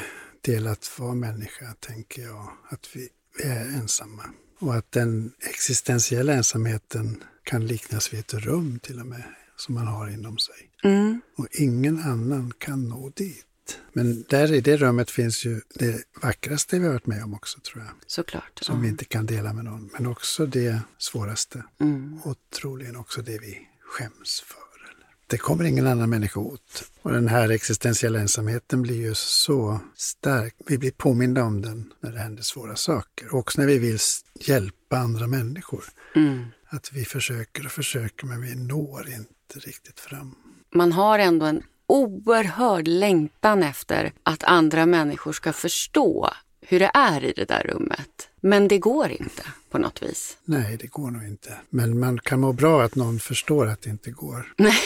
del 0.48 0.66
att 0.66 0.98
vara 0.98 1.14
människa, 1.14 1.74
tänker 1.80 2.22
jag. 2.22 2.52
Att 2.68 2.88
vi, 2.96 3.08
vi 3.36 3.44
är 3.44 3.64
ensamma. 3.64 4.24
Och 4.58 4.74
att 4.74 4.92
den 4.92 5.32
existentiella 5.40 6.32
ensamheten 6.32 7.24
kan 7.44 7.66
liknas 7.66 8.12
vid 8.12 8.20
ett 8.20 8.34
rum 8.34 8.78
till 8.82 9.00
och 9.00 9.06
med, 9.06 9.22
som 9.56 9.74
man 9.74 9.86
har 9.86 10.08
inom 10.08 10.38
sig. 10.38 10.70
Mm. 10.84 11.20
Och 11.36 11.46
ingen 11.52 11.98
annan 11.98 12.52
kan 12.58 12.88
nå 12.88 13.12
dit. 13.16 13.44
Men 13.92 14.24
där 14.28 14.52
i 14.52 14.60
det 14.60 14.76
rummet 14.76 15.10
finns 15.10 15.44
ju 15.44 15.60
det 15.74 16.04
vackraste 16.22 16.78
vi 16.78 16.84
har 16.84 16.92
varit 16.92 17.06
med 17.06 17.24
om 17.24 17.34
också, 17.34 17.60
tror 17.60 17.84
jag. 17.84 17.92
Såklart. 18.06 18.58
Som 18.62 18.76
ja. 18.76 18.82
vi 18.82 18.88
inte 18.88 19.04
kan 19.04 19.26
dela 19.26 19.52
med 19.52 19.64
någon. 19.64 19.90
Men 19.92 20.06
också 20.06 20.46
det 20.46 20.80
svåraste. 20.98 21.64
Mm. 21.80 22.20
Och 22.24 22.36
troligen 22.60 22.96
också 22.96 23.22
det 23.22 23.38
vi 23.38 23.68
skäms 23.80 24.40
för. 24.46 24.67
Det 25.30 25.38
kommer 25.38 25.64
ingen 25.64 25.86
annan 25.86 26.10
människa 26.10 26.40
åt. 26.40 26.84
Och 27.02 27.12
den 27.12 27.28
här 27.28 27.48
existentiella 27.48 28.18
ensamheten 28.18 28.82
blir 28.82 28.96
ju 28.96 29.14
så 29.14 29.80
stark. 29.96 30.54
Vi 30.66 30.78
blir 30.78 30.90
påminda 30.90 31.44
om 31.44 31.62
den 31.62 31.92
när 32.00 32.12
det 32.12 32.18
händer 32.18 32.42
svåra 32.42 32.76
saker. 32.76 33.32
Och 33.32 33.38
också 33.38 33.60
när 33.60 33.68
vi 33.68 33.78
vill 33.78 33.98
hjälpa 34.34 34.96
andra 34.96 35.26
människor. 35.26 35.84
Mm. 36.14 36.44
Att 36.68 36.92
vi 36.92 37.04
försöker 37.04 37.66
och 37.66 37.72
försöker 37.72 38.26
men 38.26 38.42
vi 38.42 38.54
når 38.54 39.08
inte 39.08 39.68
riktigt 39.68 40.00
fram. 40.00 40.34
Man 40.74 40.92
har 40.92 41.18
ändå 41.18 41.46
en 41.46 41.62
oerhörd 41.86 42.88
längtan 42.88 43.62
efter 43.62 44.12
att 44.22 44.44
andra 44.44 44.86
människor 44.86 45.32
ska 45.32 45.52
förstå 45.52 46.30
hur 46.60 46.78
det 46.78 46.90
är 46.94 47.24
i 47.24 47.32
det 47.36 47.44
där 47.44 47.62
rummet. 47.62 48.28
Men 48.40 48.68
det 48.68 48.78
går 48.78 49.10
inte 49.10 49.42
på 49.70 49.78
något 49.78 50.02
vis. 50.02 50.36
Nej, 50.44 50.76
det 50.76 50.86
går 50.86 51.10
nog 51.10 51.24
inte. 51.24 51.58
Men 51.70 51.98
man 51.98 52.18
kan 52.18 52.40
må 52.40 52.52
bra 52.52 52.82
att 52.82 52.94
någon 52.94 53.18
förstår 53.18 53.66
att 53.66 53.82
det 53.82 53.90
inte 53.90 54.10
går. 54.10 54.52
Nej. 54.56 54.78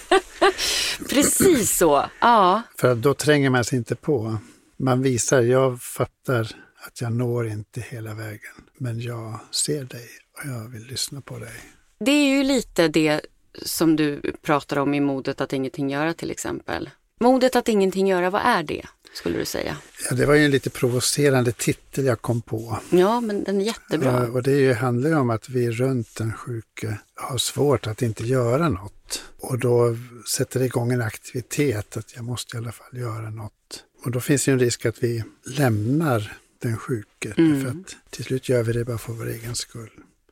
Precis 1.08 1.76
så. 1.76 2.04
Ja. 2.20 2.62
För 2.76 2.94
då 2.94 3.14
tränger 3.14 3.50
man 3.50 3.64
sig 3.64 3.78
inte 3.78 3.94
på. 3.94 4.36
Man 4.76 5.02
visar, 5.02 5.42
jag 5.42 5.82
fattar 5.82 6.40
att 6.86 7.00
jag 7.00 7.12
når 7.12 7.46
inte 7.48 7.80
hela 7.80 8.14
vägen. 8.14 8.52
Men 8.78 9.00
jag 9.00 9.40
ser 9.50 9.84
dig 9.84 10.08
och 10.32 10.50
jag 10.50 10.68
vill 10.68 10.82
lyssna 10.82 11.20
på 11.20 11.38
dig. 11.38 11.54
Det 12.00 12.10
är 12.10 12.36
ju 12.36 12.42
lite 12.42 12.88
det 12.88 13.20
som 13.62 13.96
du 13.96 14.20
pratar 14.42 14.78
om 14.78 14.94
i 14.94 15.00
modet 15.00 15.40
att 15.40 15.52
ingenting 15.52 15.90
göra 15.90 16.14
till 16.14 16.30
exempel. 16.30 16.90
Modet 17.20 17.56
att 17.56 17.68
ingenting 17.68 18.08
göra, 18.08 18.30
vad 18.30 18.42
är 18.44 18.62
det? 18.62 18.86
Skulle 19.14 19.38
du 19.38 19.44
säga? 19.44 19.76
Ja, 20.10 20.16
det 20.16 20.26
var 20.26 20.34
ju 20.34 20.44
en 20.44 20.50
lite 20.50 20.70
provocerande 20.70 21.52
titel 21.52 22.04
jag 22.04 22.22
kom 22.22 22.42
på. 22.42 22.78
Ja, 22.90 23.20
men 23.20 23.44
den 23.44 23.60
är 23.60 23.64
jättebra. 23.64 24.12
Ja, 24.12 24.28
och 24.28 24.42
det 24.42 24.52
ju, 24.52 24.72
handlar 24.72 25.10
ju 25.10 25.16
om 25.16 25.30
att 25.30 25.48
vi 25.48 25.70
runt 25.70 26.14
den 26.14 26.32
sjuke 26.32 26.98
har 27.14 27.38
svårt 27.38 27.86
att 27.86 28.02
inte 28.02 28.24
göra 28.24 28.68
något. 28.68 29.22
Och 29.40 29.58
då 29.58 29.96
sätter 30.28 30.60
det 30.60 30.66
igång 30.66 30.92
en 30.92 31.02
aktivitet 31.02 31.96
att 31.96 32.16
jag 32.16 32.24
måste 32.24 32.56
i 32.56 32.58
alla 32.58 32.72
fall 32.72 32.98
göra 32.98 33.30
något. 33.30 33.84
Och 34.04 34.10
då 34.10 34.20
finns 34.20 34.48
ju 34.48 34.52
en 34.52 34.58
risk 34.58 34.86
att 34.86 35.02
vi 35.02 35.24
lämnar 35.44 36.36
den 36.62 36.76
sjuke. 36.76 37.34
Mm. 37.36 37.62
För 37.62 37.68
att 37.70 37.96
till 38.10 38.24
slut 38.24 38.48
gör 38.48 38.62
vi 38.62 38.72
det 38.72 38.84
bara 38.84 38.98
för 38.98 39.12
vår 39.12 39.28
egen 39.28 39.54
skull. 39.54 39.90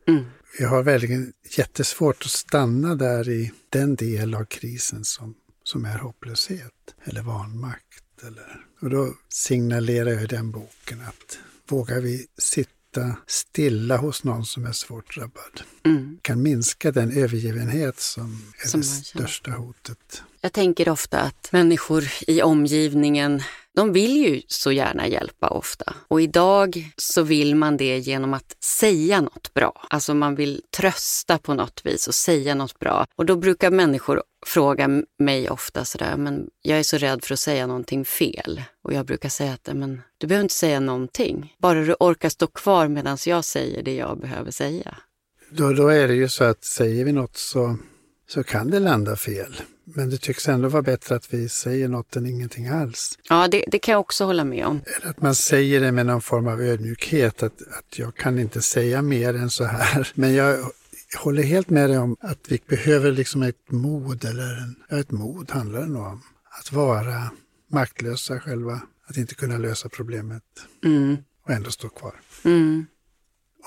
Mm. 0.09 0.25
Vi 0.59 0.65
har 0.65 0.83
verkligen 0.83 1.33
jättesvårt 1.59 2.23
att 2.23 2.31
stanna 2.31 2.95
där 2.95 3.29
i 3.29 3.53
den 3.69 3.97
del 3.97 4.35
av 4.35 4.45
krisen 4.45 5.05
som, 5.05 5.35
som 5.65 5.85
är 5.85 5.99
hopplöshet 5.99 6.95
eller 7.05 7.23
vanmakt. 7.23 8.05
Eller, 8.27 8.67
och 8.81 8.91
då 8.91 9.15
signalerar 9.29 10.11
jag 10.11 10.23
i 10.23 10.27
den 10.27 10.51
boken 10.51 11.01
att 11.01 11.39
vågar 11.69 12.01
vi 12.01 12.27
sitta 12.39 13.17
stilla 13.27 13.97
hos 13.97 14.25
någon 14.25 14.45
som 14.45 14.65
är 14.65 14.73
svårt 14.73 15.15
drabbad 15.15 15.61
Mm. 15.85 16.19
kan 16.23 16.43
minska 16.43 16.93
den 16.93 17.19
övergivenhet 17.19 18.01
som 18.01 18.43
är 18.65 18.69
Som 18.69 18.81
det 18.81 18.87
största 18.87 19.51
hotet. 19.51 20.23
Jag 20.41 20.53
tänker 20.53 20.89
ofta 20.89 21.21
att 21.21 21.49
människor 21.53 22.05
i 22.27 22.43
omgivningen, 22.43 23.43
de 23.75 23.93
vill 23.93 24.17
ju 24.17 24.43
så 24.47 24.73
gärna 24.73 25.09
hjälpa 25.09 25.49
ofta. 25.49 25.95
Och 26.09 26.21
idag 26.21 26.93
så 26.97 27.23
vill 27.23 27.55
man 27.55 27.77
det 27.77 27.99
genom 27.99 28.35
att 28.35 28.57
säga 28.65 29.21
något 29.21 29.55
bra. 29.55 29.87
Alltså 29.91 30.15
man 30.15 30.35
vill 30.35 30.63
trösta 30.77 31.39
på 31.39 31.55
något 31.55 31.81
vis 31.85 32.09
och 32.09 32.15
säga 32.15 32.55
något 32.55 32.79
bra. 32.79 33.07
Och 33.17 33.27
då 33.27 33.37
brukar 33.37 33.71
människor 33.71 34.23
fråga 34.47 35.03
mig 35.19 35.51
ofta 35.51 35.85
sådär, 35.85 36.17
men 36.17 36.49
jag 36.63 36.79
är 36.79 36.83
så 36.83 36.97
rädd 36.97 37.25
för 37.25 37.35
att 37.35 37.41
säga 37.41 37.67
någonting 37.67 38.05
fel. 38.05 38.63
Och 38.83 38.93
jag 38.93 39.07
brukar 39.07 39.29
säga 39.29 39.53
att, 39.53 39.77
men 39.77 40.03
du 40.19 40.27
behöver 40.27 40.43
inte 40.43 40.55
säga 40.55 40.81
någonting. 40.81 41.55
Bara 41.59 41.81
du 41.85 41.95
orkar 42.01 42.29
stå 42.29 42.47
kvar 42.47 42.89
medan 42.89 43.19
jag 43.27 43.45
säger 43.45 43.83
det 43.83 43.95
jag 43.95 44.21
behöver 44.21 44.51
säga. 44.51 44.97
Då, 45.51 45.73
då 45.73 45.89
är 45.89 46.09
det 46.09 46.15
ju 46.15 46.29
så 46.29 46.45
att 46.45 46.65
säger 46.65 47.05
vi 47.05 47.13
något 47.13 47.37
så, 47.37 47.77
så 48.29 48.43
kan 48.43 48.71
det 48.71 48.79
landa 48.79 49.17
fel. 49.17 49.57
Men 49.95 50.11
det 50.11 50.19
tycks 50.19 50.49
ändå 50.49 50.69
vara 50.69 50.83
bättre 50.83 51.15
att 51.15 51.35
vi 51.35 51.49
säger 51.49 51.89
något 51.89 52.17
än 52.17 52.27
ingenting 52.27 52.69
alls. 52.69 53.19
Ja, 53.29 53.49
det, 53.49 53.65
det 53.67 53.79
kan 53.79 53.93
jag 53.93 54.01
också 54.01 54.25
hålla 54.25 54.45
med 54.45 54.67
om. 54.67 54.81
Eller 54.97 55.11
att 55.11 55.23
man 55.23 55.35
säger 55.35 55.81
det 55.81 55.93
med 55.93 56.07
någon 56.07 56.23
form 56.23 56.47
av 56.49 56.61
ödmjukhet, 56.61 57.43
att, 57.43 57.63
att 57.79 57.99
jag 57.99 58.15
kan 58.15 58.39
inte 58.39 58.63
säga 58.63 59.03
mer 59.03 59.35
än 59.35 59.51
så 59.51 59.65
här. 59.65 60.09
Men 60.15 60.35
jag 60.35 60.71
håller 61.19 61.43
helt 61.43 61.71
med 61.71 61.91
dig 61.91 61.99
om 61.99 62.17
att 62.21 62.39
vi 62.49 62.61
behöver 62.67 63.13
liksom 63.13 63.43
ett 63.43 63.71
mod, 63.71 64.25
eller 64.25 64.57
en, 64.91 64.99
ett 64.99 65.11
mod 65.11 65.51
handlar 65.51 65.81
det 65.81 65.87
nog 65.87 66.07
om. 66.07 66.23
Att 66.61 66.73
vara 66.73 67.31
maktlösa 67.71 68.41
själva, 68.41 68.81
att 69.07 69.17
inte 69.17 69.35
kunna 69.35 69.59
lösa 69.59 69.89
problemet 69.89 70.43
Mm, 70.85 71.17
och 71.47 71.51
ändå 71.51 71.71
stå 71.71 71.89
kvar. 71.89 72.15
mm. 72.45 72.87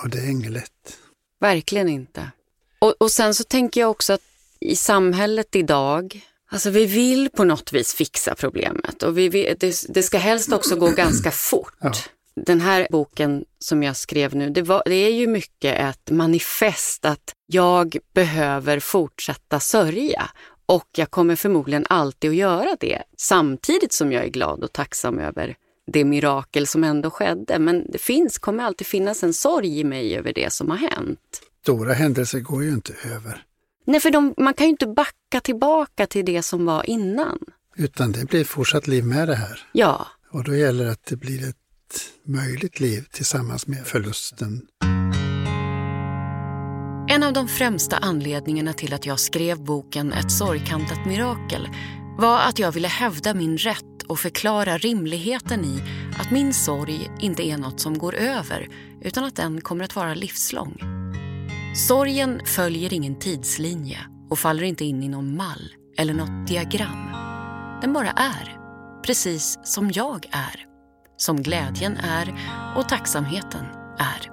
Och 0.04 0.10
det 0.10 0.18
är 0.18 0.30
inget 0.30 0.52
lätt. 0.52 0.98
Verkligen 1.40 1.90
inte. 1.90 2.32
Och, 2.80 2.96
och 3.00 3.12
sen 3.12 3.34
så 3.36 3.44
tänker 3.44 3.82
jag 3.82 3.92
också 3.92 4.14
att 4.14 4.22
i 4.64 4.76
samhället 4.76 5.56
idag, 5.56 6.22
alltså 6.52 6.70
vi 6.70 6.86
vill 6.86 7.30
på 7.30 7.44
något 7.44 7.74
vis 7.74 7.94
fixa 7.94 8.36
problemet 8.36 9.04
och 9.04 9.18
vi, 9.18 9.30
vill- 9.30 9.56
det, 9.60 9.86
det 9.90 10.04
ska 10.04 10.18
helst 10.18 10.54
också 10.54 10.76
gå 10.76 10.90
ganska 10.92 11.32
fort. 11.52 11.74
Ja. 11.82 11.92
Den 12.36 12.62
här 12.62 12.88
boken 12.92 13.46
som 13.60 13.84
jag 13.84 13.98
skrev 13.98 14.36
nu, 14.36 14.50
det, 14.50 14.62
var, 14.62 14.84
det 14.86 14.96
är 14.96 15.12
ju 15.12 15.28
mycket 15.28 15.80
ett 15.80 16.12
manifest 16.12 17.06
att 17.06 17.34
jag 17.46 17.98
behöver 18.14 18.80
fortsätta 18.80 19.60
sörja 19.60 20.30
och 20.66 20.88
jag 20.98 21.12
kommer 21.12 21.36
förmodligen 21.36 21.86
alltid 21.90 22.30
att 22.30 22.36
göra 22.36 22.78
det 22.80 23.04
samtidigt 23.18 23.94
som 23.94 24.12
jag 24.12 24.24
är 24.24 24.30
glad 24.30 24.64
och 24.64 24.74
tacksam 24.74 25.20
över 25.20 25.56
det 25.92 26.06
mirakel 26.06 26.68
som 26.68 26.84
ändå 26.84 27.10
skedde. 27.10 27.60
Men 27.60 27.92
det 27.92 27.98
finns, 28.02 28.38
kommer 28.38 28.64
alltid 28.64 28.88
finnas 28.88 29.24
en 29.24 29.34
sorg 29.34 29.80
i 29.80 29.84
mig 29.84 30.18
över 30.18 30.34
det 30.34 30.54
som 30.54 30.70
har 30.70 30.78
hänt. 30.78 31.42
Stora 31.64 31.94
händelser 31.94 32.40
går 32.40 32.64
ju 32.64 32.70
inte 32.70 32.94
över. 33.06 33.44
Nej, 33.86 34.00
för 34.00 34.12
de, 34.12 34.34
man 34.38 34.54
kan 34.54 34.66
ju 34.66 34.70
inte 34.70 34.88
backa 34.88 35.40
tillbaka 35.44 36.08
till 36.08 36.26
det 36.26 36.44
som 36.44 36.66
var 36.66 36.90
innan. 36.90 37.40
Utan 37.76 38.12
det 38.12 38.26
blir 38.26 38.44
fortsatt 38.44 38.88
liv 38.88 39.06
med 39.06 39.28
det 39.28 39.36
här. 39.36 39.60
Ja, 39.72 40.08
Och 40.32 40.44
då 40.44 40.56
gäller 40.56 40.86
det 40.86 40.92
att 40.92 41.06
det 41.06 41.16
blir 41.16 41.50
ett 41.50 41.56
möjligt 42.26 42.80
liv 42.80 43.06
tillsammans 43.12 43.68
med 43.68 43.86
förlusten. 43.88 44.62
En 47.10 47.24
av 47.24 47.34
de 47.34 47.48
främsta 47.48 47.98
anledningarna 47.98 48.74
till 48.74 48.94
att 48.94 49.06
jag 49.06 49.20
skrev 49.20 49.64
boken 49.64 50.14
Ett 50.14 50.32
sorgkantat 50.32 51.06
mirakel 51.06 51.68
var 52.18 52.40
att 52.40 52.60
jag 52.60 52.72
ville 52.72 52.88
hävda 52.88 53.34
min 53.34 53.58
rätt 53.58 54.04
och 54.08 54.20
förklara 54.20 54.78
rimligheten 54.78 55.66
i 55.66 55.84
att 56.20 56.32
min 56.32 56.54
sorg 56.54 57.12
inte 57.20 57.44
är 57.48 57.58
något 57.58 57.80
som 57.80 57.98
går 57.98 58.16
över 58.16 58.68
utan 59.02 59.24
att 59.24 59.36
den 59.36 59.62
kommer 59.62 59.84
att 59.84 59.96
vara 59.96 60.14
livslång. 60.14 60.78
Sorgen 61.76 62.42
följer 62.46 62.94
ingen 62.94 63.20
tidslinje 63.20 64.00
och 64.30 64.40
faller 64.40 64.64
inte 64.64 64.86
in 64.86 65.04
i 65.04 65.10
någon 65.10 65.38
mall 65.38 65.74
eller 65.98 66.14
något 66.14 66.48
diagram. 66.48 67.08
Den 67.82 67.94
bara 67.94 68.12
är, 68.12 68.58
precis 69.06 69.60
som 69.64 69.92
jag 69.94 70.26
är. 70.32 70.66
Som 71.18 71.44
glädjen 71.44 71.98
är 71.98 72.34
och 72.78 72.90
tacksamheten 72.90 73.66
är. 73.98 74.32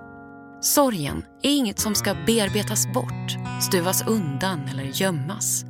Sorgen 0.60 1.24
är 1.42 1.50
inget 1.50 1.78
som 1.78 1.94
ska 1.94 2.14
bearbetas 2.26 2.92
bort, 2.92 3.36
stuvas 3.62 4.06
undan 4.06 4.68
eller 4.68 4.84
gömmas. 4.84 5.64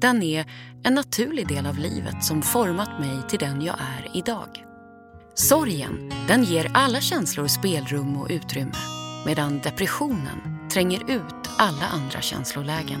Den 0.00 0.22
är 0.22 0.46
en 0.82 0.94
naturlig 0.94 1.48
del 1.48 1.66
av 1.66 1.78
livet 1.78 2.24
som 2.24 2.42
format 2.42 3.00
mig 3.00 3.22
till 3.28 3.38
den 3.38 3.62
jag 3.62 3.76
är 3.78 4.16
idag. 4.16 4.48
Sorgen, 5.34 6.12
den 6.28 6.44
ger 6.44 6.70
alla 6.74 7.00
känslor 7.00 7.46
spelrum 7.46 8.16
och 8.16 8.26
utrymme 8.30 8.74
medan 9.26 9.58
depressionen 9.58 10.55
tränger 10.76 11.10
ut 11.10 11.50
alla 11.58 11.86
andra 11.86 12.20
känslolägen. 12.20 13.00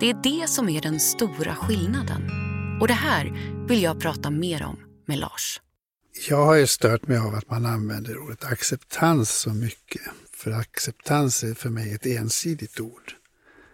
Det 0.00 0.10
är 0.10 0.14
det 0.22 0.48
som 0.48 0.68
är 0.68 0.80
den 0.80 1.00
stora 1.00 1.54
skillnaden. 1.54 2.30
Och 2.80 2.88
det 2.88 2.94
här 2.94 3.32
vill 3.68 3.82
jag 3.82 4.00
prata 4.00 4.30
mer 4.30 4.62
om 4.64 4.78
med 5.06 5.18
Lars. 5.18 5.60
Jag 6.28 6.46
har 6.46 6.54
ju 6.54 6.66
stört 6.66 7.06
mig 7.06 7.18
av 7.18 7.34
att 7.34 7.50
man 7.50 7.66
använder 7.66 8.18
ordet 8.18 8.44
acceptans 8.44 9.30
så 9.30 9.50
mycket. 9.50 10.02
För 10.32 10.50
acceptans 10.50 11.44
är 11.44 11.54
för 11.54 11.68
mig 11.68 11.94
ett 11.94 12.06
ensidigt 12.06 12.80
ord. 12.80 13.12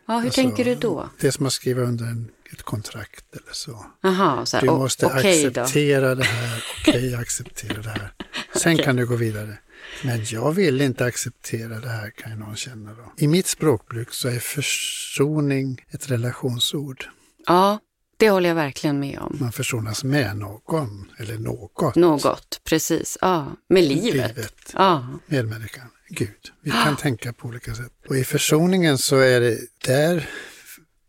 Ja, 0.06 0.18
hur 0.18 0.24
Alltså, 0.24 0.40
tänker 0.40 0.64
du 0.64 0.74
då? 0.74 1.08
Det 1.20 1.26
är 1.26 1.30
som 1.30 1.46
att 1.46 1.52
skriva 1.52 1.82
under 1.82 2.04
en, 2.04 2.30
ett 2.52 2.62
kontrakt 2.62 3.24
eller 3.32 3.52
så. 3.52 3.86
Aha, 4.04 4.46
så 4.46 4.56
här, 4.56 4.64
Du 4.64 4.70
måste 4.70 5.06
då. 5.06 5.12
acceptera 5.12 6.14
det 6.14 6.24
här, 6.24 6.64
okej, 6.80 7.14
acceptera 7.14 7.82
det 7.82 7.90
här. 7.90 8.12
Sen 8.54 8.72
Okej. 8.72 8.84
kan 8.84 8.96
du 8.96 9.06
gå 9.06 9.16
vidare. 9.16 9.58
Men 10.04 10.24
jag 10.24 10.52
vill 10.52 10.80
inte 10.80 11.04
acceptera 11.04 11.80
det 11.80 11.88
här 11.88 12.10
kan 12.10 12.32
ju 12.32 12.38
någon 12.38 12.56
känna 12.56 12.94
då. 12.94 13.12
I 13.16 13.28
mitt 13.28 13.46
språkbruk 13.46 14.12
så 14.12 14.28
är 14.28 14.38
försoning 14.38 15.84
ett 15.90 16.10
relationsord. 16.10 17.04
Ja, 17.46 17.78
det 18.16 18.30
håller 18.30 18.48
jag 18.48 18.56
verkligen 18.56 19.00
med 19.00 19.18
om. 19.18 19.36
Man 19.40 19.52
försonas 19.52 20.04
med 20.04 20.36
någon 20.36 21.10
eller 21.18 21.38
något. 21.38 21.96
Något, 21.96 22.60
precis. 22.64 23.18
Ja, 23.20 23.56
med 23.68 23.84
livet. 23.84 24.36
Livet, 24.36 24.72
Ja, 24.74 25.18
medmänniskan, 25.26 25.90
Gud. 26.08 26.52
Vi 26.62 26.70
kan 26.70 26.96
tänka 26.96 27.32
på 27.32 27.48
olika 27.48 27.74
sätt. 27.74 27.92
Och 28.08 28.16
i 28.16 28.24
försoningen 28.24 28.98
så 28.98 29.16
är 29.16 29.40
det, 29.40 29.58
där 29.84 30.28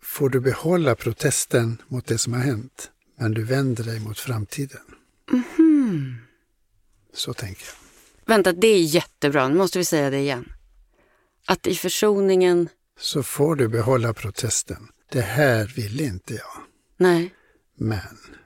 får 0.03 0.29
du 0.29 0.39
behålla 0.39 0.95
protesten 0.95 1.81
mot 1.87 2.05
det 2.07 2.17
som 2.17 2.33
har 2.33 2.39
hänt. 2.39 2.91
Men 3.19 3.31
du 3.31 3.43
vänder 3.43 3.83
dig 3.83 3.99
mot 3.99 4.19
framtiden. 4.19 4.81
Så 7.13 7.33
tänker 7.33 7.65
jag. 7.65 7.88
Vänta, 8.29 8.51
det 8.53 8.67
är 8.67 8.81
jättebra. 8.81 9.47
Nu 9.47 9.55
måste 9.55 9.77
vi 9.77 9.85
säga 9.85 10.09
det 10.09 10.17
igen. 10.19 10.51
Att 11.45 11.67
i 11.67 11.75
försoningen, 11.75 12.69
Så 12.99 13.23
får 13.23 13.55
du 13.55 13.67
behålla 13.67 14.13
protesten. 14.13 14.87
Det 15.11 15.21
här 15.21 15.73
vill 15.75 16.01
inte 16.01 16.33
jag. 16.33 16.63
nej, 16.97 17.33
Men 17.77 17.99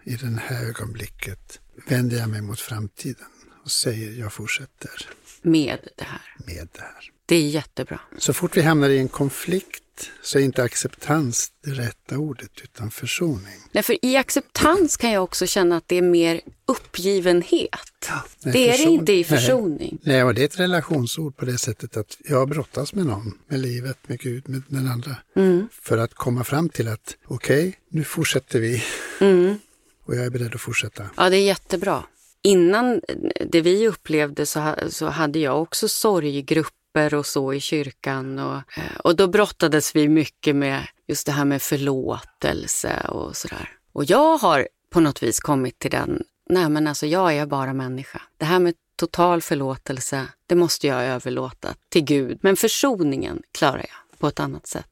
i 0.03 0.15
det 0.15 0.39
här 0.47 0.65
ögonblicket 0.65 1.59
vänder 1.87 2.17
jag 2.17 2.29
mig 2.29 2.41
mot 2.41 2.59
framtiden 2.59 3.25
och 3.63 3.71
säger 3.71 4.19
jag 4.19 4.33
fortsätter 4.33 5.09
med 5.41 5.79
det 5.97 6.03
här. 6.03 6.35
med 6.45 6.67
det 6.73 6.81
här. 6.81 7.11
Det 7.33 7.37
är 7.37 7.49
jättebra. 7.49 7.99
Så 8.17 8.33
fort 8.33 8.57
vi 8.57 8.61
hamnar 8.61 8.89
i 8.89 8.99
en 8.99 9.07
konflikt 9.07 10.11
så 10.21 10.39
är 10.39 10.43
inte 10.43 10.63
acceptans 10.63 11.51
det 11.63 11.71
rätta 11.71 12.17
ordet 12.17 12.51
utan 12.63 12.91
försoning. 12.91 13.59
Nej, 13.71 13.83
för 13.83 14.05
i 14.05 14.17
acceptans 14.17 14.97
kan 14.97 15.11
jag 15.11 15.23
också 15.23 15.45
känna 15.45 15.77
att 15.77 15.87
det 15.87 15.95
är 15.95 16.01
mer 16.01 16.41
uppgivenhet. 16.65 18.09
Nej, 18.43 18.53
det 18.53 18.69
är 18.69 18.77
det 18.77 18.91
inte 18.91 19.11
i 19.11 19.15
Nej. 19.15 19.23
försoning. 19.23 19.97
Nej, 20.03 20.23
och 20.23 20.33
det 20.33 20.41
är 20.41 20.45
ett 20.45 20.59
relationsord 20.59 21.37
på 21.37 21.45
det 21.45 21.57
sättet 21.57 21.97
att 21.97 22.17
jag 22.25 22.49
brottas 22.49 22.93
med 22.93 23.05
någon, 23.05 23.37
med 23.47 23.59
livet, 23.59 23.97
med 24.07 24.19
Gud, 24.19 24.49
med 24.49 24.61
den 24.67 24.87
andra. 24.87 25.15
Mm. 25.35 25.67
För 25.71 25.97
att 25.97 26.13
komma 26.13 26.43
fram 26.43 26.69
till 26.69 26.87
att 26.87 27.15
okej, 27.25 27.79
nu 27.89 28.03
fortsätter 28.03 28.59
vi. 28.59 28.83
Mm. 29.19 29.55
Och 30.05 30.15
jag 30.15 30.25
är 30.25 30.29
beredd 30.29 30.55
att 30.55 30.61
fortsätta. 30.61 31.09
Ja, 31.17 31.29
det 31.29 31.37
är 31.37 31.45
jättebra. 31.45 32.03
Innan 32.41 33.01
det 33.49 33.61
vi 33.61 33.87
upplevde 33.87 34.45
så, 34.45 34.75
så 34.89 35.05
hade 35.05 35.39
jag 35.39 35.61
också 35.61 35.87
sorggrupper 35.87 36.82
och 37.13 37.25
så 37.25 37.53
i 37.53 37.59
kyrkan. 37.59 38.39
Och, 38.39 38.77
eh, 38.77 38.95
och 39.03 39.15
då 39.15 39.27
brottades 39.27 39.95
vi 39.95 40.09
mycket 40.09 40.55
med 40.55 40.87
just 41.07 41.25
det 41.25 41.31
här 41.31 41.45
med 41.45 41.61
förlåtelse 41.61 43.07
och 43.09 43.37
sådär. 43.37 43.69
Och 43.93 44.05
jag 44.05 44.37
har 44.37 44.67
på 44.89 44.99
något 44.99 45.23
vis 45.23 45.39
kommit 45.39 45.79
till 45.79 45.91
den, 45.91 46.23
nej 46.49 46.69
men 46.69 46.87
alltså 46.87 47.05
jag 47.05 47.33
är 47.33 47.45
bara 47.45 47.73
människa. 47.73 48.21
Det 48.37 48.45
här 48.45 48.59
med 48.59 48.73
total 48.95 49.41
förlåtelse, 49.41 50.27
det 50.47 50.55
måste 50.55 50.87
jag 50.87 51.03
överlåta 51.03 51.75
till 51.89 52.03
Gud. 52.03 52.39
Men 52.41 52.55
försoningen 52.55 53.41
klarar 53.51 53.77
jag 53.89 54.19
på 54.19 54.27
ett 54.27 54.39
annat 54.39 54.67
sätt. 54.67 54.87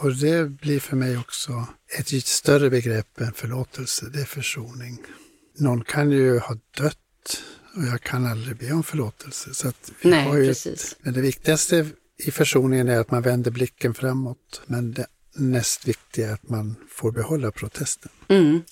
Och 0.00 0.14
det 0.14 0.44
blir 0.50 0.80
för 0.80 0.96
mig 0.96 1.18
också 1.18 1.66
ett 1.98 2.26
större 2.26 2.70
begrepp 2.70 3.20
än 3.20 3.32
förlåtelse, 3.32 4.06
det 4.12 4.20
är 4.20 4.24
försoning. 4.24 4.98
Någon 5.58 5.84
kan 5.84 6.10
ju 6.10 6.38
ha 6.38 6.56
dött 6.78 7.42
och 7.76 7.84
jag 7.84 8.00
kan 8.02 8.26
aldrig 8.26 8.56
be 8.56 8.72
om 8.72 8.82
förlåtelse. 8.82 9.54
Så 9.54 9.72
vi 10.02 10.10
Nej, 10.10 10.28
har 10.28 10.36
ju 10.36 10.48
precis. 10.48 10.92
Ett, 10.92 10.98
men 11.02 11.14
det 11.14 11.20
viktigaste 11.20 11.88
i 12.16 12.30
försoningen 12.30 12.88
är 12.88 12.98
att 13.00 13.10
man 13.10 13.22
vänder 13.22 13.50
blicken 13.50 13.94
framåt. 13.94 14.62
Men 14.66 14.92
det 14.92 15.06
näst 15.34 15.88
viktiga 15.88 16.28
är 16.28 16.34
att 16.34 16.48
man 16.48 16.76
får 16.88 17.12
behålla 17.12 17.50
protesten. 17.50 18.10
Mm. 18.28 18.62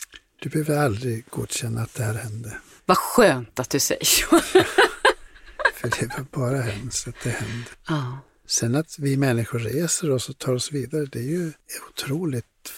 Du 0.40 0.48
behöver 0.48 0.78
aldrig 0.78 1.24
godkänna 1.30 1.82
att 1.82 1.94
det 1.94 2.04
här 2.04 2.14
hände. 2.14 2.56
Vad 2.86 2.98
skönt 2.98 3.60
att 3.60 3.70
du 3.70 3.80
säger 3.80 4.04
så. 4.04 4.40
För 5.74 5.90
det 6.00 6.06
var 6.06 6.26
bara 6.30 6.60
hemskt 6.60 7.08
att 7.08 7.14
det 7.22 7.30
hände. 7.30 7.68
ja. 7.88 8.18
Sen 8.46 8.74
att 8.74 8.98
vi 8.98 9.16
människor 9.16 9.58
reser 9.58 10.10
oss 10.10 10.28
och 10.28 10.38
tar 10.38 10.52
oss 10.52 10.72
vidare, 10.72 11.06
det 11.06 11.18
är 11.18 11.22
ju 11.22 11.52
otroligt 11.90 12.72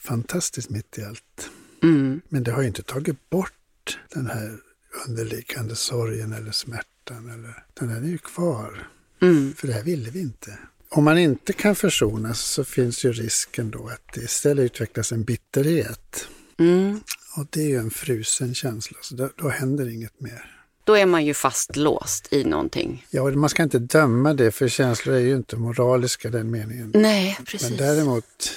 fantastiskt 0.00 0.70
mitt 0.70 0.98
i 0.98 1.04
allt. 1.04 1.50
Mm. 1.82 2.20
Men 2.28 2.42
det 2.42 2.52
har 2.52 2.62
ju 2.62 2.68
inte 2.68 2.82
tagit 2.82 3.30
bort 3.30 3.98
den 4.14 4.26
här 4.26 4.58
underliggande 5.06 5.76
sorgen 5.76 6.32
eller 6.32 6.52
smärtan. 6.52 7.30
Eller, 7.30 7.64
den 7.74 8.04
är 8.04 8.08
ju 8.08 8.18
kvar. 8.18 8.88
Mm. 9.22 9.54
För 9.54 9.66
det 9.66 9.72
här 9.72 9.82
ville 9.82 10.10
vi 10.10 10.20
inte. 10.20 10.58
Om 10.88 11.04
man 11.04 11.18
inte 11.18 11.52
kan 11.52 11.74
försonas 11.74 12.40
så 12.40 12.64
finns 12.64 13.04
ju 13.04 13.12
risken 13.12 13.70
då 13.70 13.88
att 13.88 14.14
det 14.14 14.20
istället 14.20 14.64
utvecklas 14.64 15.12
en 15.12 15.24
bitterhet. 15.24 16.28
Mm. 16.58 17.00
Och 17.36 17.46
det 17.50 17.60
är 17.60 17.68
ju 17.68 17.76
en 17.76 17.90
frusen 17.90 18.54
känsla, 18.54 18.98
så 19.02 19.14
då, 19.14 19.30
då 19.36 19.48
händer 19.48 19.88
inget 19.88 20.20
mer. 20.20 20.54
Då 20.84 20.96
är 20.96 21.06
man 21.06 21.26
ju 21.26 21.34
fastlåst 21.34 22.32
i 22.32 22.44
någonting. 22.44 23.06
Ja, 23.10 23.22
och 23.22 23.32
man 23.32 23.50
ska 23.50 23.62
inte 23.62 23.78
döma 23.78 24.34
det, 24.34 24.50
för 24.50 24.68
känslor 24.68 25.14
är 25.14 25.20
ju 25.20 25.36
inte 25.36 25.56
moraliska 25.56 26.28
i 26.28 26.30
den 26.30 26.50
meningen. 26.50 26.92
Nej, 26.94 27.38
precis. 27.46 27.68
Men 27.68 27.78
däremot 27.78 28.52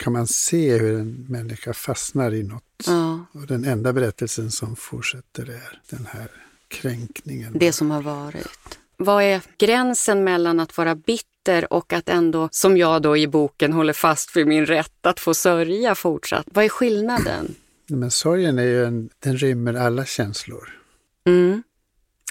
kan 0.00 0.12
man 0.12 0.26
se 0.26 0.78
hur 0.78 1.00
en 1.00 1.26
människa 1.28 1.72
fastnar 1.74 2.34
i 2.34 2.42
något. 2.42 2.64
Ja, 2.86 3.24
Och 3.32 3.46
den 3.46 3.64
enda 3.64 3.92
berättelsen 3.92 4.50
som 4.50 4.76
fortsätter 4.76 5.50
är 5.50 5.80
den 5.90 6.06
här 6.06 6.28
kränkningen. 6.68 7.52
det 7.58 7.72
som 7.72 7.90
har 7.90 8.02
varit. 8.02 8.78
Vad 8.96 9.22
är 9.22 9.42
gränsen 9.58 10.24
mellan 10.24 10.60
att 10.60 10.76
vara 10.76 10.94
bitter 10.94 11.72
och 11.72 11.92
att 11.92 12.08
ändå, 12.08 12.48
som 12.52 12.76
jag 12.76 13.02
då 13.02 13.16
i 13.16 13.26
boken, 13.28 13.72
håller 13.72 13.92
fast 13.92 14.36
vid 14.36 14.46
min 14.46 14.66
rätt 14.66 15.06
att 15.06 15.20
få 15.20 15.34
sörja 15.34 15.94
fortsatt? 15.94 16.46
Vad 16.52 16.64
är 16.64 16.68
skillnaden? 16.68 17.54
Men 17.88 18.10
sorgen 18.10 18.58
är 18.58 18.62
ju 18.62 18.84
en, 18.84 19.10
den 19.18 19.36
rymmer 19.36 19.74
alla 19.74 20.04
känslor. 20.04 20.78
Mm. 21.26 21.62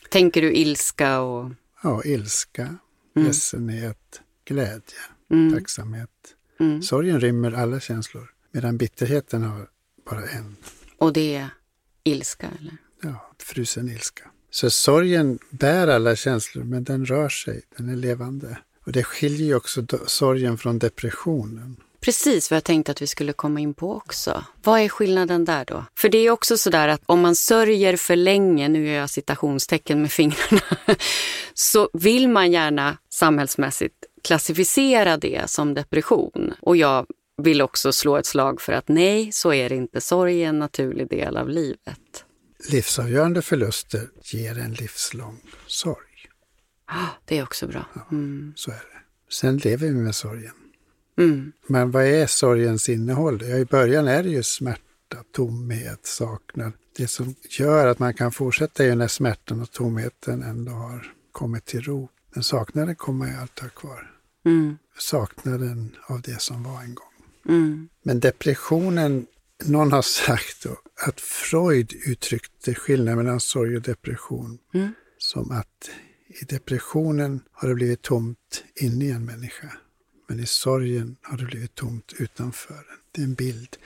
Tänker 0.09 0.41
du 0.41 0.53
ilska 0.53 1.19
och... 1.19 1.51
Ja, 1.83 2.03
ilska, 2.05 2.75
Mm. 3.15 3.27
ledsenhet, 3.27 4.21
glädje, 4.45 4.99
Mm. 5.31 5.53
tacksamhet. 5.53 6.09
Mm. 6.59 6.81
Sorgen 6.81 7.19
rymmer 7.19 7.51
alla 7.51 7.79
känslor, 7.79 8.31
medan 8.51 8.77
bitterheten 8.77 9.43
har 9.43 9.67
bara 10.09 10.23
en. 10.23 10.55
Och 10.97 11.13
det 11.13 11.35
är 11.35 11.49
ilska, 12.03 12.47
eller? 12.59 12.77
Ja, 13.01 13.31
frusen 13.39 13.89
ilska. 13.89 14.23
Så 14.51 14.69
sorgen 14.69 15.39
bär 15.49 15.87
alla 15.87 16.15
känslor, 16.15 16.63
men 16.63 16.83
den 16.83 17.05
rör 17.05 17.29
sig, 17.29 17.61
den 17.77 17.89
är 17.89 17.95
levande. 17.95 18.57
Och 18.85 18.91
det 18.91 19.03
skiljer 19.03 19.47
ju 19.47 19.55
också 19.55 19.85
sorgen 20.05 20.57
från 20.57 20.79
depressionen. 20.79 21.77
Precis 22.01 22.51
vad 22.51 22.55
jag 22.55 22.63
tänkte 22.63 22.91
att 22.91 23.01
vi 23.01 23.07
skulle 23.07 23.33
komma 23.33 23.59
in 23.59 23.73
på 23.73 23.95
också. 23.95 24.43
Vad 24.63 24.79
är 24.79 24.89
skillnaden 24.89 25.45
där 25.45 25.65
då? 25.65 25.85
För 25.97 26.09
det 26.09 26.17
är 26.17 26.31
också 26.31 26.57
sådär 26.57 26.87
att 26.87 27.01
om 27.05 27.19
man 27.19 27.35
sörjer 27.35 27.95
för 27.95 28.15
länge, 28.15 28.67
nu 28.67 28.87
gör 28.87 28.93
jag 28.93 29.09
citationstecken 29.09 30.01
med 30.01 30.11
fingrarna, 30.11 30.61
så 31.53 31.89
vill 31.93 32.29
man 32.29 32.51
gärna 32.51 32.97
samhällsmässigt 33.09 33.95
klassificera 34.23 35.17
det 35.17 35.49
som 35.49 35.73
depression. 35.73 36.53
Och 36.61 36.77
jag 36.77 37.05
vill 37.37 37.61
också 37.61 37.91
slå 37.91 38.17
ett 38.17 38.25
slag 38.25 38.61
för 38.61 38.73
att 38.73 38.87
nej, 38.87 39.31
så 39.31 39.53
är 39.53 39.69
det 39.69 39.75
inte. 39.75 40.01
Sorg 40.01 40.43
är 40.43 40.49
en 40.49 40.59
naturlig 40.59 41.09
del 41.09 41.37
av 41.37 41.49
livet. 41.49 42.25
Livsavgörande 42.71 43.41
förluster 43.41 44.09
ger 44.23 44.57
en 44.57 44.73
livslång 44.73 45.41
sorg. 45.67 46.05
Ah, 46.85 47.07
Det 47.25 47.37
är 47.37 47.43
också 47.43 47.67
bra. 47.67 47.85
Mm. 48.11 48.53
Så 48.55 48.71
är 48.71 48.75
det. 48.75 49.33
Sen 49.33 49.57
lever 49.57 49.87
vi 49.87 49.93
med 49.93 50.15
sorgen. 50.15 50.53
Mm. 51.17 51.51
Men 51.67 51.91
vad 51.91 52.03
är 52.05 52.27
sorgens 52.27 52.89
innehåll? 52.89 53.41
Ja, 53.43 53.57
I 53.57 53.65
början 53.65 54.07
är 54.07 54.23
det 54.23 54.29
ju 54.29 54.43
smärta, 54.43 55.17
tomhet, 55.35 56.05
saknad. 56.05 56.71
Det 56.97 57.07
som 57.07 57.35
gör 57.59 57.87
att 57.87 57.99
man 57.99 58.13
kan 58.13 58.31
fortsätta 58.31 58.83
är 58.83 58.87
ju 58.87 58.95
när 58.95 59.07
smärtan 59.07 59.61
och 59.61 59.71
tomheten 59.71 60.43
ändå 60.43 60.71
har 60.71 61.13
kommit 61.31 61.65
till 61.65 61.81
ro. 61.81 62.09
Men 62.33 62.43
saknaden 62.43 62.95
kommer 62.95 63.27
ju 63.27 63.33
alltid 63.33 63.63
ha 63.63 63.69
kvar. 63.69 64.11
Mm. 64.45 64.77
Saknaden 64.99 65.95
av 66.07 66.21
det 66.21 66.41
som 66.41 66.63
var 66.63 66.81
en 66.81 66.95
gång. 66.95 67.05
Mm. 67.49 67.89
Men 68.03 68.19
depressionen, 68.19 69.25
någon 69.65 69.91
har 69.91 70.01
sagt 70.01 70.63
då, 70.63 70.77
att 71.07 71.21
Freud 71.21 71.93
uttryckte 72.05 72.75
skillnaden 72.75 73.17
mellan 73.17 73.39
sorg 73.39 73.75
och 73.75 73.81
depression 73.81 74.59
Mm. 74.73 74.93
som 75.17 75.51
att 75.51 75.89
i 76.41 76.45
depressionen 76.45 77.41
har 77.51 77.69
det 77.69 77.75
blivit 77.75 78.01
tomt 78.01 78.63
inne 78.75 79.05
i 79.05 79.11
en 79.11 79.25
människa. 79.25 79.71
Men 80.27 80.39
i 80.39 80.45
sorgen 80.45 81.15
har 81.21 81.37
det 81.37 81.45
blivit 81.45 81.75
tomt 81.75 82.13
utanför 82.19 82.73
den. 82.73 82.83
Det 83.11 83.21
är 83.21 83.25
en 83.25 83.33
bild. 83.33 83.77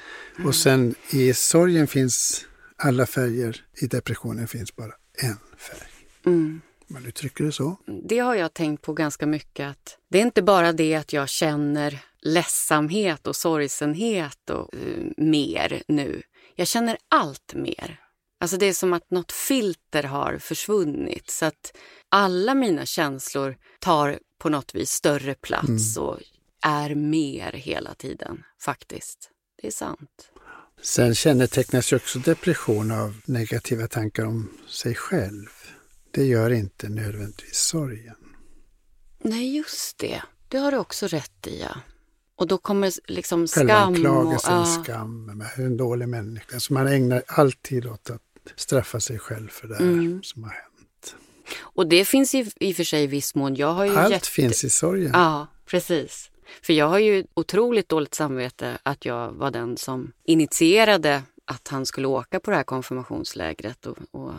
Och 0.46 0.56
sen 0.56 0.96
i 1.10 1.34
sorgen 1.34 1.88
finns 1.88 2.46
alla 2.78 3.06
färger, 3.06 3.66
i 3.82 3.88
depressionen 3.88 4.48
finns 4.48 4.76
bara 4.76 4.94
en 5.14 5.38
färg. 5.58 5.90
Mm. 6.26 6.62
Man 6.88 7.06
uttrycker 7.06 7.44
det 7.44 7.52
så. 7.52 7.78
Det 8.04 8.20
har 8.20 8.36
jag 8.36 8.54
tänkt 8.54 8.82
på 8.82 8.94
ganska 8.94 9.26
mycket. 9.26 9.70
Att 9.70 9.98
det 10.10 10.18
är 10.18 10.22
inte 10.22 10.42
bara 10.42 10.74
det 10.74 10.96
att 10.96 11.14
jag 11.14 11.30
känner 11.30 12.00
ledsamhet 12.22 13.28
och 13.28 13.36
sorgsenhet 13.36 14.50
och 14.50 14.76
eh, 14.76 15.04
mer 15.18 15.84
nu. 15.88 16.22
Jag 16.56 16.68
känner 16.68 16.98
allt 17.10 17.54
mer. 17.54 18.00
Alltså 18.40 18.58
det 18.58 18.66
är 18.66 18.74
som 18.74 18.94
att 18.94 19.12
något 19.12 19.32
filter 19.32 20.04
har 20.04 20.38
försvunnit 20.38 21.30
så 21.30 21.46
att 21.46 21.78
alla 22.10 22.54
mina 22.54 22.86
känslor 22.86 23.58
tar 23.80 24.20
på 24.38 24.50
något 24.50 24.76
vis 24.76 24.90
större 24.92 25.36
plats 25.36 25.98
och 25.98 26.20
är 26.66 26.96
mer 26.96 27.52
hela 27.52 27.94
tiden 27.94 28.44
faktiskt. 28.62 29.30
Det 29.62 29.68
är 29.68 29.72
sant. 29.72 30.32
Sen 30.82 31.16
kännetecknas 31.16 31.94
ju 31.94 31.96
också 31.96 32.20
depression 32.20 32.92
av 32.92 33.22
negativa 33.26 33.88
tankar 33.88 34.26
om 34.26 34.50
sig 34.68 34.96
själv. 34.96 35.50
Det 36.14 36.24
gör 36.26 36.50
inte 36.50 36.90
nödvändigtvis 36.90 37.56
sorgen. 37.58 38.16
Nej, 39.22 39.56
just 39.58 39.98
det. 39.98 40.22
Det 40.48 40.58
har 40.58 40.72
du 40.72 40.78
också 40.78 41.08
rätt 41.08 41.48
i, 41.48 41.62
ja. 41.62 41.76
Och 42.36 42.48
då 42.48 42.58
kommer 42.58 42.92
liksom 43.12 43.48
skam 43.48 43.94
och... 44.06 44.34
Ja. 44.44 44.66
skam, 44.84 45.26
med 45.26 45.48
en 45.58 45.78
dålig 45.78 46.10
människa. 46.10 46.60
Så 46.60 46.74
man 46.74 46.88
ägnar 46.88 47.24
alltid 47.28 47.86
åt 47.86 48.10
att 48.10 48.22
straffa 48.56 49.00
sig 49.00 49.20
själv 49.20 49.48
för 49.48 49.68
det 49.68 49.76
här 49.76 49.82
Mm. 49.84 50.24
som 50.24 50.44
har 50.44 50.50
hänt. 50.52 51.16
Och 51.60 51.88
det 51.88 52.06
finns 52.06 52.36
i, 52.36 52.52
i 52.60 52.72
och 52.72 52.76
för 52.76 52.84
sig 52.84 53.04
i 53.04 53.08
viss 53.08 53.36
mån. 53.36 53.56
Jag 53.56 53.74
har 53.74 53.86
ju 53.86 53.96
Allt 53.96 54.12
jätte- 54.12 54.28
finns 54.28 54.64
i 54.64 54.70
sorgen. 54.70 55.12
Ja, 55.14 55.48
precis. 55.66 56.30
För 56.62 56.74
jag 56.74 56.88
har 56.88 57.00
ju 57.00 57.26
otroligt 57.34 57.90
dåligt 57.90 58.14
samvete 58.14 58.78
att 58.84 59.06
jag 59.06 59.32
var 59.32 59.52
den 59.52 59.78
som 59.78 60.12
initierade 60.24 61.24
att 61.46 61.68
han 61.68 61.86
skulle 61.86 62.08
åka 62.08 62.40
på 62.40 62.52
det 62.52 62.58
här 62.58 62.64
konfirmationslägret. 62.64 63.86
Och, 63.86 63.98
och 64.12 64.34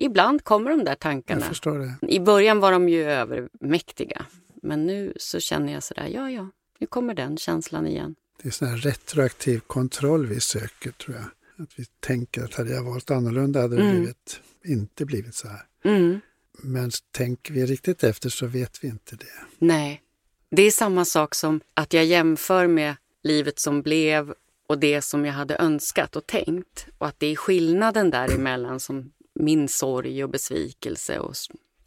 ibland 0.00 0.44
kommer 0.44 0.70
de 0.70 0.78
där 0.84 0.90
Jag 0.90 0.98
tankarna. 0.98 1.40
förstår 1.46 1.78
det. 1.78 2.12
I 2.14 2.20
början 2.20 2.60
var 2.60 2.72
de 2.72 2.88
ju 2.88 3.04
övermäktiga. 3.04 4.26
Men 4.62 4.86
nu 4.86 5.12
så 5.16 5.40
känner 5.40 5.72
jag 5.72 5.82
sådär, 5.82 6.06
ja 6.06 6.30
ja, 6.30 6.50
nu 6.78 6.86
kommer 6.86 7.14
den 7.14 7.36
känslan 7.36 7.86
igen. 7.86 8.14
Det 8.42 8.48
är 8.48 8.52
sån 8.52 8.68
här 8.68 8.76
retroaktiv 8.76 9.60
kontroll 9.60 10.26
vi 10.26 10.40
söker 10.40 10.90
tror 10.90 11.16
jag. 11.16 11.24
Att 11.64 11.78
vi 11.78 11.84
tänker 12.00 12.44
att 12.44 12.54
hade 12.54 12.70
jag 12.72 12.84
valt 12.84 13.10
annorlunda 13.10 13.60
hade 13.60 13.76
det 13.76 13.82
Mm. 13.82 13.96
blivit, 13.96 14.40
inte 14.64 15.04
blivit 15.04 15.34
så 15.34 15.48
här. 15.48 15.62
Mm. 15.84 16.20
Men 16.62 16.90
tänker 17.10 17.54
vi 17.54 17.66
riktigt 17.66 18.04
efter 18.04 18.28
så 18.28 18.46
vet 18.46 18.84
vi 18.84 18.88
inte 18.88 19.16
det. 19.16 19.26
Nej, 19.58 20.02
det 20.50 20.62
är 20.62 20.70
samma 20.70 21.04
sak 21.04 21.34
som 21.34 21.60
att 21.74 21.92
jag 21.92 22.04
jämför 22.04 22.66
med 22.66 22.94
livet 23.22 23.58
som 23.58 23.82
blev 23.82 24.34
och 24.68 24.78
det 24.78 25.02
som 25.02 25.24
jag 25.24 25.32
hade 25.32 25.56
önskat 25.56 26.16
och 26.16 26.26
tänkt. 26.26 26.86
Och 26.98 27.06
att 27.06 27.20
det 27.20 27.26
är 27.26 27.36
skillnaden 27.36 28.10
däremellan 28.10 28.80
som 28.80 29.12
min 29.40 29.68
sorg 29.68 30.24
och 30.24 30.30
besvikelse 30.30 31.18
och 31.18 31.34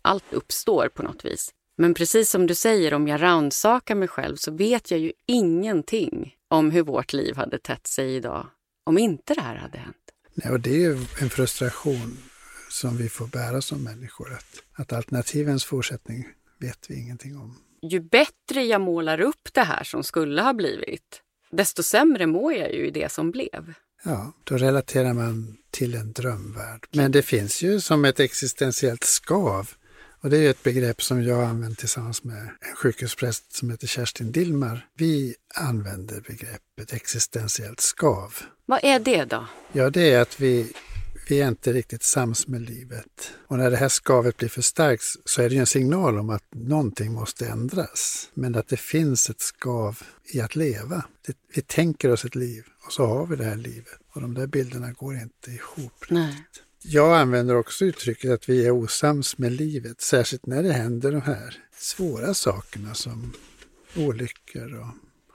allt 0.01 0.33
uppstår 0.33 0.89
på 0.93 1.03
något 1.03 1.25
vis. 1.25 1.53
Men 1.77 1.93
precis 1.93 2.29
som 2.29 2.47
du 2.47 2.55
säger, 2.55 2.93
om 2.93 3.07
jag 3.07 3.21
rannsakar 3.21 3.95
mig 3.95 4.07
själv 4.07 4.35
så 4.35 4.51
vet 4.51 4.91
jag 4.91 4.99
ju 4.99 5.11
ingenting 5.25 6.35
om 6.47 6.71
hur 6.71 6.83
vårt 6.83 7.13
liv 7.13 7.35
hade 7.35 7.59
tätt 7.59 7.87
sig 7.87 8.15
idag 8.15 8.47
om 8.85 8.97
inte 8.97 9.33
det 9.33 9.41
här 9.41 9.55
hade 9.55 9.77
hänt. 9.77 9.97
Nej, 10.33 10.51
och 10.51 10.59
det 10.59 10.69
är 10.69 10.79
ju 10.79 10.97
en 11.21 11.29
frustration 11.29 12.17
som 12.69 12.97
vi 12.97 13.09
får 13.09 13.27
bära 13.27 13.61
som 13.61 13.83
människor. 13.83 14.33
Att, 14.33 14.63
att 14.73 14.93
alternativens 14.93 15.65
fortsättning 15.65 16.27
vet 16.59 16.85
vi 16.89 16.99
ingenting 16.99 17.37
om. 17.37 17.57
Ju 17.81 17.99
bättre 17.99 18.63
jag 18.63 18.81
målar 18.81 19.21
upp 19.21 19.53
det 19.53 19.63
här 19.63 19.83
som 19.83 20.03
skulle 20.03 20.41
ha 20.41 20.53
blivit, 20.53 21.21
desto 21.51 21.83
sämre 21.83 22.27
mår 22.27 22.53
jag 22.53 22.73
ju 22.73 22.87
i 22.87 22.91
det 22.91 23.11
som 23.11 23.31
blev. 23.31 23.73
Ja, 24.03 24.33
då 24.43 24.57
relaterar 24.57 25.13
man 25.13 25.57
till 25.73 25.95
en 25.95 26.13
drömvärld. 26.13 26.87
Men 26.91 27.11
det 27.11 27.21
finns 27.21 27.61
ju 27.61 27.81
som 27.81 28.05
ett 28.05 28.19
existentiellt 28.19 29.03
skav. 29.03 29.69
Och 30.21 30.29
det 30.29 30.37
är 30.37 30.49
ett 30.49 30.63
begrepp 30.63 31.03
som 31.03 31.23
jag 31.23 31.43
använder 31.43 31.75
tillsammans 31.75 32.23
med 32.23 32.37
en 32.37 32.75
sjukhuspräst 32.75 33.55
som 33.55 33.69
heter 33.69 33.87
Kerstin 33.87 34.31
Dillmar. 34.31 34.87
Vi 34.97 35.35
använder 35.55 36.21
begreppet 36.21 36.93
existentiellt 36.93 37.79
skav. 37.79 38.33
Vad 38.65 38.79
är 38.83 38.99
det 38.99 39.25
då? 39.25 39.47
Ja, 39.71 39.89
det 39.89 40.13
är 40.13 40.21
att 40.21 40.39
vi, 40.39 40.73
vi 41.27 41.41
är 41.41 41.47
inte 41.47 41.73
riktigt 41.73 42.03
sams 42.03 42.47
med 42.47 42.61
livet. 42.61 43.31
Och 43.47 43.57
när 43.57 43.71
det 43.71 43.77
här 43.77 43.89
skavet 43.89 44.37
blir 44.37 44.49
för 44.49 44.61
starkt 44.61 45.03
så 45.25 45.41
är 45.41 45.49
det 45.49 45.55
ju 45.55 45.59
en 45.59 45.65
signal 45.65 46.19
om 46.19 46.29
att 46.29 46.43
någonting 46.55 47.13
måste 47.13 47.47
ändras. 47.47 48.29
Men 48.33 48.55
att 48.55 48.67
det 48.67 48.77
finns 48.77 49.29
ett 49.29 49.41
skav 49.41 49.99
i 50.25 50.41
att 50.41 50.55
leva. 50.55 51.05
Det, 51.25 51.37
vi 51.55 51.61
tänker 51.61 52.11
oss 52.11 52.25
ett 52.25 52.35
liv 52.35 52.63
och 52.85 52.93
så 52.93 53.05
har 53.05 53.25
vi 53.25 53.35
det 53.35 53.43
här 53.43 53.55
livet. 53.55 53.99
Och 54.13 54.21
de 54.21 54.33
där 54.33 54.47
bilderna 54.47 54.91
går 54.91 55.15
inte 55.15 55.51
ihop. 55.51 56.05
Nej. 56.09 56.45
Jag 56.85 57.19
använder 57.19 57.55
också 57.55 57.85
uttrycket 57.85 58.31
att 58.31 58.49
vi 58.49 58.65
är 58.65 58.71
osams 58.71 59.37
med 59.37 59.51
livet, 59.51 60.01
särskilt 60.01 60.45
när 60.45 60.63
det 60.63 60.73
händer 60.73 61.11
de 61.11 61.21
här 61.21 61.57
svåra 61.77 62.33
sakerna 62.33 62.93
som 62.93 63.33
olyckor 63.95 64.73
och 64.79 64.87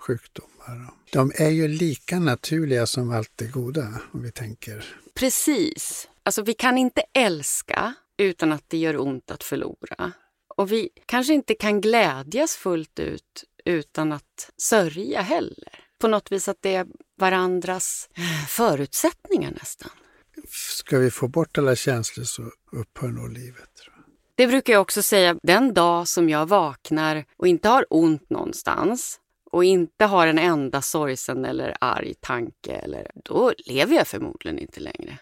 sjukdomar. 0.08 0.90
De 1.12 1.32
är 1.34 1.50
ju 1.50 1.68
lika 1.68 2.18
naturliga 2.18 2.86
som 2.86 3.10
allt 3.10 3.32
det 3.36 3.46
goda, 3.46 4.00
om 4.12 4.22
vi 4.22 4.32
tänker. 4.32 4.84
Precis. 5.14 6.08
Alltså 6.22 6.42
vi 6.42 6.54
kan 6.54 6.78
inte 6.78 7.02
älska 7.14 7.94
utan 8.18 8.52
att 8.52 8.64
det 8.68 8.78
gör 8.78 9.00
ont 9.00 9.30
att 9.30 9.44
förlora. 9.44 10.12
Och 10.56 10.72
vi 10.72 10.88
kanske 11.06 11.34
inte 11.34 11.54
kan 11.54 11.80
glädjas 11.80 12.56
fullt 12.56 12.98
ut 12.98 13.44
utan 13.64 14.12
att 14.12 14.50
sörja 14.56 15.20
heller. 15.20 15.84
På 16.00 16.08
något 16.08 16.32
vis 16.32 16.48
att 16.48 16.58
det 16.60 16.74
är 16.74 16.86
varandras 17.20 18.08
förutsättningar 18.48 19.50
nästan. 19.50 19.90
Ska 20.76 20.98
vi 20.98 21.10
få 21.10 21.28
bort 21.28 21.58
alla 21.58 21.76
känslor 21.76 22.24
så 22.24 22.42
upphör 22.72 23.08
nog 23.08 23.32
livet. 23.32 23.70
Det 24.34 24.46
brukar 24.46 24.72
jag 24.72 24.82
också 24.82 25.02
säga, 25.02 25.36
den 25.42 25.74
dag 25.74 26.08
som 26.08 26.28
jag 26.28 26.46
vaknar 26.46 27.24
och 27.36 27.46
inte 27.46 27.68
har 27.68 27.86
ont 27.90 28.30
någonstans 28.30 29.20
och 29.50 29.64
inte 29.64 30.04
har 30.04 30.26
en 30.26 30.38
enda 30.38 30.82
sorgsen 30.82 31.44
eller 31.44 31.76
arg 31.80 32.14
tanke, 32.14 32.72
eller, 32.72 33.10
då 33.24 33.52
lever 33.66 33.94
jag 33.94 34.08
förmodligen 34.08 34.58
inte 34.58 34.80
längre. 34.80 35.18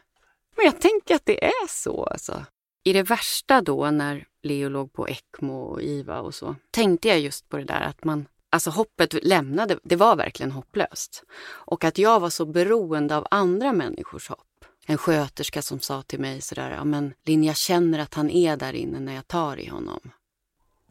Men 0.57 0.65
jag 0.65 0.81
tänker 0.81 1.15
att 1.15 1.27
det 1.27 1.45
är 1.45 1.69
så. 1.69 2.05
Alltså. 2.05 2.45
I 2.85 2.93
det 2.93 3.03
värsta 3.03 3.61
då, 3.61 3.91
när 3.91 4.27
Leo 4.43 4.69
låg 4.69 4.93
på 4.93 5.09
ECMO 5.09 5.61
och 5.63 5.83
IVA 5.83 6.21
och 6.21 6.35
så, 6.35 6.57
tänkte 6.71 7.09
jag 7.09 7.21
just 7.21 7.49
på 7.49 7.57
det 7.57 7.65
där 7.65 7.81
att 7.81 8.05
man 8.05 8.27
Alltså 8.51 8.71
hoppet 8.71 9.25
lämnade, 9.25 9.79
det 9.83 9.97
var 9.97 10.17
verkligen 10.17 10.53
hopplöst. 10.53 11.25
Och 11.47 11.85
att 11.85 11.99
jag 11.99 12.21
var 12.21 12.31
så 12.31 12.47
beroende 12.47 13.17
av 13.17 13.27
andra 13.31 13.73
människors 13.73 14.29
hopp. 14.29 14.65
En 14.87 14.99
sköterska 14.99 15.63
som 15.63 15.81
sa 15.81 16.03
till 16.03 16.21
mig 16.21 16.41
sådär, 16.41 16.71
ja 16.71 16.85
men 16.85 17.15
Linn, 17.25 17.45
jag 17.45 17.57
känner 17.57 17.99
att 17.99 18.15
han 18.15 18.31
är 18.31 18.57
där 18.57 18.73
inne 18.73 19.01
när 19.01 19.15
jag 19.15 19.29
tar 19.29 19.57
i 19.57 19.69
honom. 19.69 20.01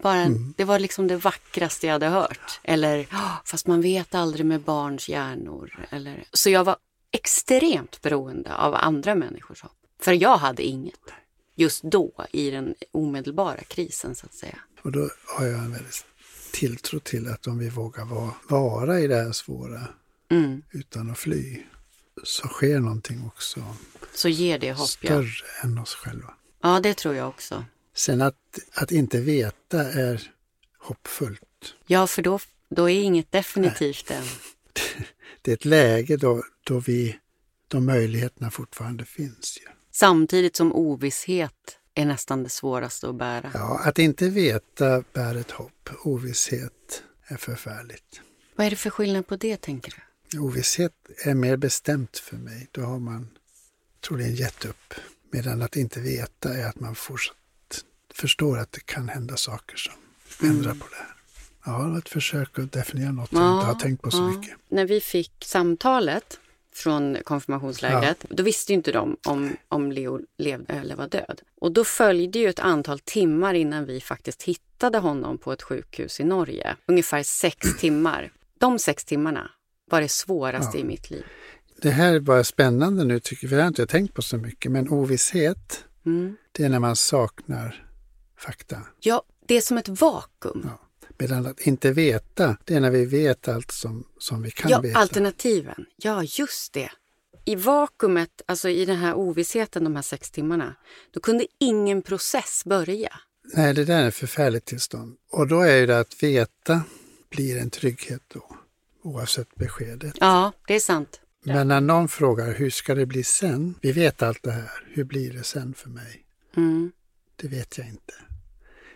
Bara, 0.02 0.22
Mm. 0.22 0.54
Det 0.58 0.64
var 0.64 0.80
liksom 0.80 1.08
det 1.08 1.18
vackraste 1.18 1.88
jag 1.88 1.94
hade 1.94 2.08
hört. 2.08 2.60
Eller, 2.64 3.08
"Ja, 3.12 3.42
fast 3.46 3.68
man 3.68 3.82
vet 3.82 4.16
aldrig 4.16 4.46
med 4.46 4.62
barns 4.62 5.10
hjärnor. 5.10 5.88
Eller, 5.90 6.24
så 6.34 6.50
jag 6.50 6.64
var 6.64 6.76
extremt 7.12 8.02
beroende 8.02 8.56
av 8.56 8.76
andra 8.76 9.16
människors 9.16 9.62
hopp. 9.62 9.72
För 10.02 10.12
jag 10.14 10.38
hade 10.38 10.64
inget. 10.64 11.00
Just 11.56 11.84
då, 11.84 12.26
i 12.32 12.50
den 12.52 12.76
omedelbara 12.92 13.58
krisen 13.64 14.16
så 14.16 14.26
att 14.26 14.34
säga. 14.34 14.58
Och 14.82 14.92
då 14.92 15.10
har 15.38 15.46
jag 15.46 15.60
en 15.60 15.72
väldigt 15.72 16.06
tilltro 16.52 17.00
till 17.00 17.28
att 17.28 17.48
om 17.48 17.58
vi 17.58 17.70
vågar 17.70 18.06
vara, 18.06 18.32
vara 18.50 19.00
i 19.00 19.08
det 19.08 19.16
här 19.16 19.32
svåra 19.32 19.82
Mm. 20.32 20.62
utan 20.72 21.12
att 21.12 21.18
fly 21.18 21.64
så 22.24 22.48
sker 22.48 22.80
någonting 22.80 23.26
också 23.28 23.76
Så 24.14 24.30
ger 24.30 24.60
det 24.60 24.72
hopp, 24.74 24.90
ja. 25.02 25.08
större 25.08 25.30
än 25.64 25.78
oss 25.78 25.96
själva. 25.96 26.34
Ja, 26.62 26.80
det 26.80 26.94
tror 26.94 27.16
jag 27.16 27.28
också. 27.30 27.66
Sen 27.96 28.22
att, 28.22 28.36
att 28.74 28.92
inte 28.92 29.20
veta 29.20 29.82
är 29.82 30.32
hoppfullt. 30.78 31.42
Ja, 31.88 32.08
för 32.08 32.22
då, 32.22 32.40
då 32.70 32.90
är 32.90 33.02
inget 33.04 33.32
definitivt 33.32 34.12
än. 34.12 34.24
Det 35.42 35.52
är 35.52 35.56
ett 35.56 35.66
läge 35.66 36.18
då, 36.18 36.44
då, 36.64 36.80
vi, 36.80 37.20
då 37.68 37.80
möjligheterna 37.80 38.52
fortfarande 38.52 39.06
finns. 39.06 39.58
Ju. 39.62 39.68
Samtidigt 39.92 40.56
som 40.56 40.74
ovisshet 40.74 41.78
är 41.94 42.06
nästan 42.06 42.44
det 42.44 42.50
svåraste 42.50 43.10
att 43.10 43.16
bära. 43.16 43.52
Ja, 43.54 43.82
att 43.84 44.00
inte 44.00 44.30
veta 44.30 45.04
bär 45.14 45.36
ett 45.36 45.52
hopp. 45.52 45.90
Ovisshet 46.04 47.04
är 47.28 47.38
förfärligt. 47.38 48.22
Vad 48.56 48.68
är 48.68 48.70
det 48.70 48.76
för 48.76 48.90
skillnad 48.90 49.28
på 49.28 49.36
det, 49.36 49.62
tänker 49.62 49.94
du? 50.32 50.40
Ovisshet 50.40 50.94
är 51.26 51.34
mer 51.34 51.58
bestämt 51.58 52.18
för 52.18 52.38
mig. 52.38 52.68
Då 52.72 52.82
har 52.82 53.00
man 53.00 53.30
troligen 54.08 54.36
gett 54.36 54.66
upp. 54.66 54.94
Medan 55.32 55.62
att 55.62 55.76
inte 55.76 56.00
veta 56.00 56.54
är 56.54 56.66
att 56.66 56.80
man 56.80 56.96
fortsatt 56.96 57.36
förstår 58.16 58.58
att 58.60 58.72
det 58.72 58.86
kan 58.86 59.10
hända 59.10 59.38
saker 59.38 59.78
som 59.78 59.94
ändrar 60.50 60.74
på 60.74 60.88
det 60.90 60.96
här. 60.96 61.16
Ja, 61.66 61.84
det 61.84 61.92
var 61.92 61.98
ett 61.98 62.10
försök 62.10 62.60
att 62.60 62.72
definiera 62.72 63.12
något 63.12 63.30
som 63.30 63.38
jag 63.42 63.54
inte 63.58 63.66
har 63.68 63.76
tänkt 63.76 64.02
på 64.02 64.12
så 64.12 64.18
ja. 64.18 64.28
mycket. 64.28 64.56
När 64.70 64.86
vi 64.86 65.02
fick 65.02 65.32
samtalet 65.46 66.40
från 66.74 67.18
konfirmationslägret, 67.24 68.26
då 68.30 68.44
visste 68.44 68.72
ju 68.72 68.76
inte 68.76 68.92
de 68.92 69.18
om, 69.28 69.58
om 69.68 69.92
Leo 69.92 70.20
levde 70.38 70.74
eller 70.74 70.96
var 70.96 71.08
död. 71.08 71.42
Och 71.62 71.72
då 71.72 71.84
följde 71.84 72.40
ju 72.40 72.50
ett 72.50 72.60
antal 72.60 73.00
timmar 73.00 73.54
innan 73.54 73.86
vi 73.86 74.02
faktiskt 74.02 74.44
hittade 74.44 74.98
honom 74.98 75.38
på 75.38 75.52
ett 75.54 75.62
sjukhus 75.62 76.20
i 76.20 76.24
Norge. 76.24 76.76
Ungefär 76.86 77.24
sex 77.24 77.68
timmar. 77.80 78.32
De 78.60 78.80
sex 78.80 79.06
timmarna 79.06 79.52
var 79.92 80.02
det 80.02 80.10
svåraste 80.10 80.78
Ja. 80.78 80.82
i 80.84 80.88
mitt 80.88 81.10
liv. 81.10 81.26
Det 81.82 81.90
här 81.92 82.14
är 82.14 82.20
bara 82.20 82.44
spännande 82.44 83.04
nu 83.04 83.20
tycker 83.20 83.46
jag. 83.46 83.50
för 83.50 83.56
Det 83.56 83.62
har 83.62 83.66
jag 83.66 83.70
inte 83.72 83.88
tänkt 83.88 84.14
på 84.14 84.22
så 84.22 84.38
mycket. 84.38 84.72
Men 84.72 84.90
ovisshet, 84.90 85.84
Mm. 86.06 86.36
det 86.52 86.64
är 86.64 86.70
när 86.70 86.80
man 86.80 86.96
saknar 86.96 87.85
fakta. 88.38 88.82
Ja, 89.00 89.24
det 89.48 89.56
är 89.58 89.62
som 89.62 89.78
ett 89.78 89.90
vakuum. 89.90 90.62
Ja. 90.64 90.82
Medan 91.18 91.46
att 91.46 91.62
inte 91.62 91.92
veta, 91.92 92.58
det 92.66 92.74
är 92.76 92.80
när 92.80 92.92
vi 92.92 93.06
vet 93.06 93.48
allt 93.48 93.72
som, 93.72 94.08
som 94.20 94.42
vi 94.42 94.52
kan 94.52 94.72
Ja, 94.72 94.80
veta. 94.82 95.00
alternativen. 95.00 95.86
Ja, 95.96 96.24
just 96.24 96.74
det. 96.74 96.92
I 97.46 97.56
vakuumet, 97.56 98.42
alltså 98.46 98.70
i 98.70 98.86
den 98.86 98.96
här 98.96 99.14
ovissheten 99.14 99.84
de 99.84 99.96
här 99.96 100.04
sex 100.04 100.32
timmarna, 100.32 100.76
då 101.12 101.20
kunde 101.20 101.46
ingen 101.60 102.02
process 102.02 102.64
börja. 102.66 103.20
Nej, 103.54 103.74
det 103.74 103.86
där 103.86 104.04
är 104.04 104.08
ett 104.08 104.16
förfärligt 104.16 104.66
tillstånd. 104.66 105.16
Och 105.32 105.48
då 105.48 105.62
är 105.62 105.76
ju 105.76 105.86
det 105.86 106.00
att 106.00 106.24
veta 106.24 106.82
blir 107.30 107.58
en 107.58 107.70
trygghet 107.70 108.22
då, 108.28 108.56
oavsett 109.04 109.56
beskedet. 109.56 110.14
Ja, 110.20 110.52
det 110.68 110.76
är 110.76 110.80
sant. 110.80 111.20
Men 111.44 111.68
när 111.68 111.82
någon 111.82 112.08
frågar 112.08 112.54
hur 112.54 112.70
ska 112.70 112.96
det 112.96 113.06
bli 113.06 113.24
sen? 113.24 113.76
Vi 113.82 113.92
vet 113.92 114.22
allt 114.24 114.44
det 114.44 114.52
här. 114.52 114.72
Hur 114.94 115.04
blir 115.04 115.34
det 115.34 115.44
sen 115.44 115.74
för 115.74 115.90
mig? 115.90 116.26
Mm. 116.58 116.92
Det 117.36 117.48
vet 117.48 117.78
jag 117.78 117.88
inte. 117.88 118.14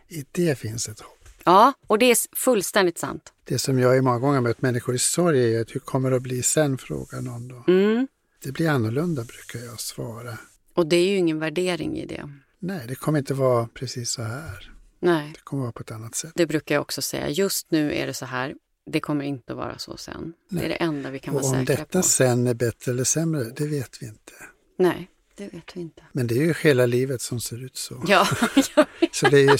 I 0.08 0.26
det 0.32 0.56
finns 0.60 0.90
ett 0.90 1.00
hopp. 1.00 1.16
Ja, 1.44 1.74
och 1.88 2.00
det 2.00 2.06
är 2.12 2.18
fullständigt 2.36 2.98
sant. 2.98 3.34
Det 3.44 3.60
som 3.60 3.80
jag 3.80 3.98
i 3.98 4.02
många 4.02 4.20
gånger 4.20 4.42
mött 4.42 4.62
människor 4.62 4.96
i 4.96 5.00
sorg 5.00 5.56
är 5.56 5.62
att 5.62 5.76
hur 5.76 5.80
kommer 5.80 6.10
det 6.10 6.16
att 6.16 6.22
bli 6.24 6.44
sen, 6.44 6.78
frågar 6.78 7.22
någon 7.22 7.48
då. 7.48 7.64
Mm. 7.68 8.08
Det 8.44 8.52
blir 8.52 8.70
annorlunda 8.70 9.24
brukar 9.24 9.60
jag 9.70 9.80
svara. 9.80 10.38
Och 10.74 10.88
det 10.88 10.96
är 10.96 11.10
ju 11.10 11.18
ingen 11.18 11.40
värdering 11.40 11.98
i 11.98 12.06
det. 12.06 12.30
Nej, 12.60 12.86
det 12.88 12.96
kommer 12.96 13.20
inte 13.20 13.34
vara 13.34 13.68
precis 13.74 14.10
så 14.10 14.22
här. 14.24 14.72
Nej, 15.00 15.32
Det 15.34 15.40
kommer 15.44 15.62
vara 15.64 15.72
på 15.72 15.82
ett 15.82 15.92
annat 15.92 16.16
sätt. 16.16 16.32
det 16.36 16.46
brukar 16.46 16.76
jag 16.76 16.82
också 16.82 17.02
säga. 17.02 17.30
Just 17.30 17.72
nu 17.72 17.94
är 17.96 18.08
det 18.08 18.14
så 18.14 18.26
här. 18.26 18.56
Det 18.92 19.00
kommer 19.00 19.26
inte 19.26 19.52
att 19.54 19.58
vara 19.58 19.78
så 19.78 19.98
sen. 19.98 20.34
Det 20.50 20.66
är 20.66 20.70
det 20.70 20.76
enda 20.76 21.10
vi 21.10 21.20
kan 21.20 21.36
Och 21.36 21.42
vara 21.42 21.60
om 21.60 21.66
säkra 21.66 21.76
detta 21.86 22.00
på. 22.00 22.04
sen 22.04 22.48
är 22.48 22.54
bättre 22.54 22.92
eller 22.92 23.04
sämre, 23.04 23.44
det 23.44 23.68
vet 23.68 24.02
vi 24.02 24.06
inte. 24.08 24.34
Nej, 24.78 25.10
det 25.40 25.54
vet 25.54 25.76
vi 25.76 25.82
inte. 25.82 26.04
Men 26.12 26.28
det 26.28 26.36
är 26.36 26.44
ju 26.44 26.54
hela 26.54 26.86
livet 26.86 27.22
som 27.22 27.42
ser 27.42 27.64
ut 27.64 27.78
så. 27.78 28.04
Ja, 28.08 28.28
Så 29.12 29.30
det 29.30 29.38
är 29.40 29.52
ju, 29.52 29.58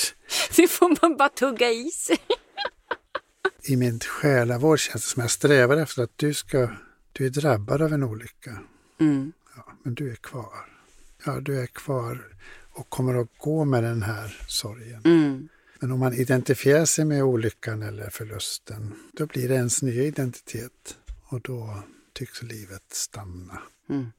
det 0.56 0.68
får 0.68 1.02
man 1.02 1.18
bara 1.18 1.30
tugga 1.30 1.72
i 1.72 1.92
sig. 1.92 2.18
i 3.64 3.76
min 3.76 4.00
själavård 4.00 4.80
känns 4.80 5.04
det 5.04 5.10
som 5.10 5.22
jag 5.22 5.32
strävar 5.32 5.78
efter 5.78 6.04
att 6.04 6.18
du 6.18 6.34
ska, 6.34 6.70
du 7.12 7.26
är 7.26 7.30
drabbad 7.30 7.82
av 7.82 7.94
en 7.94 8.04
olycka. 8.04 8.58
Mm. 9.00 9.32
Ja, 9.56 9.74
men 9.84 9.96
du 9.96 10.12
är 10.12 10.16
kvar. 10.16 10.70
Ja, 11.26 11.40
du 11.40 11.60
är 11.62 11.68
kvar 11.68 12.36
och 12.72 12.90
kommer 12.90 13.16
att 13.22 13.38
gå 13.38 13.66
med 13.66 13.84
den 13.84 14.04
här 14.04 14.42
sorgen. 14.48 15.02
Mm. 15.06 15.50
Men 15.80 15.92
om 15.92 16.00
man 16.00 16.14
identifierar 16.14 16.86
sig 16.86 17.06
med 17.06 17.24
olyckan 17.24 17.84
eller 17.84 18.10
förlusten, 18.10 18.96
då 19.14 19.26
blir 19.26 19.50
det 19.50 19.56
ens 19.56 19.82
nya 19.82 20.04
identitet. 20.04 20.98
Och 21.26 21.42
då 21.42 21.84
tycks 22.14 22.44
livet 22.44 22.84
stanna. 22.92 23.62
Mm. 23.90 24.12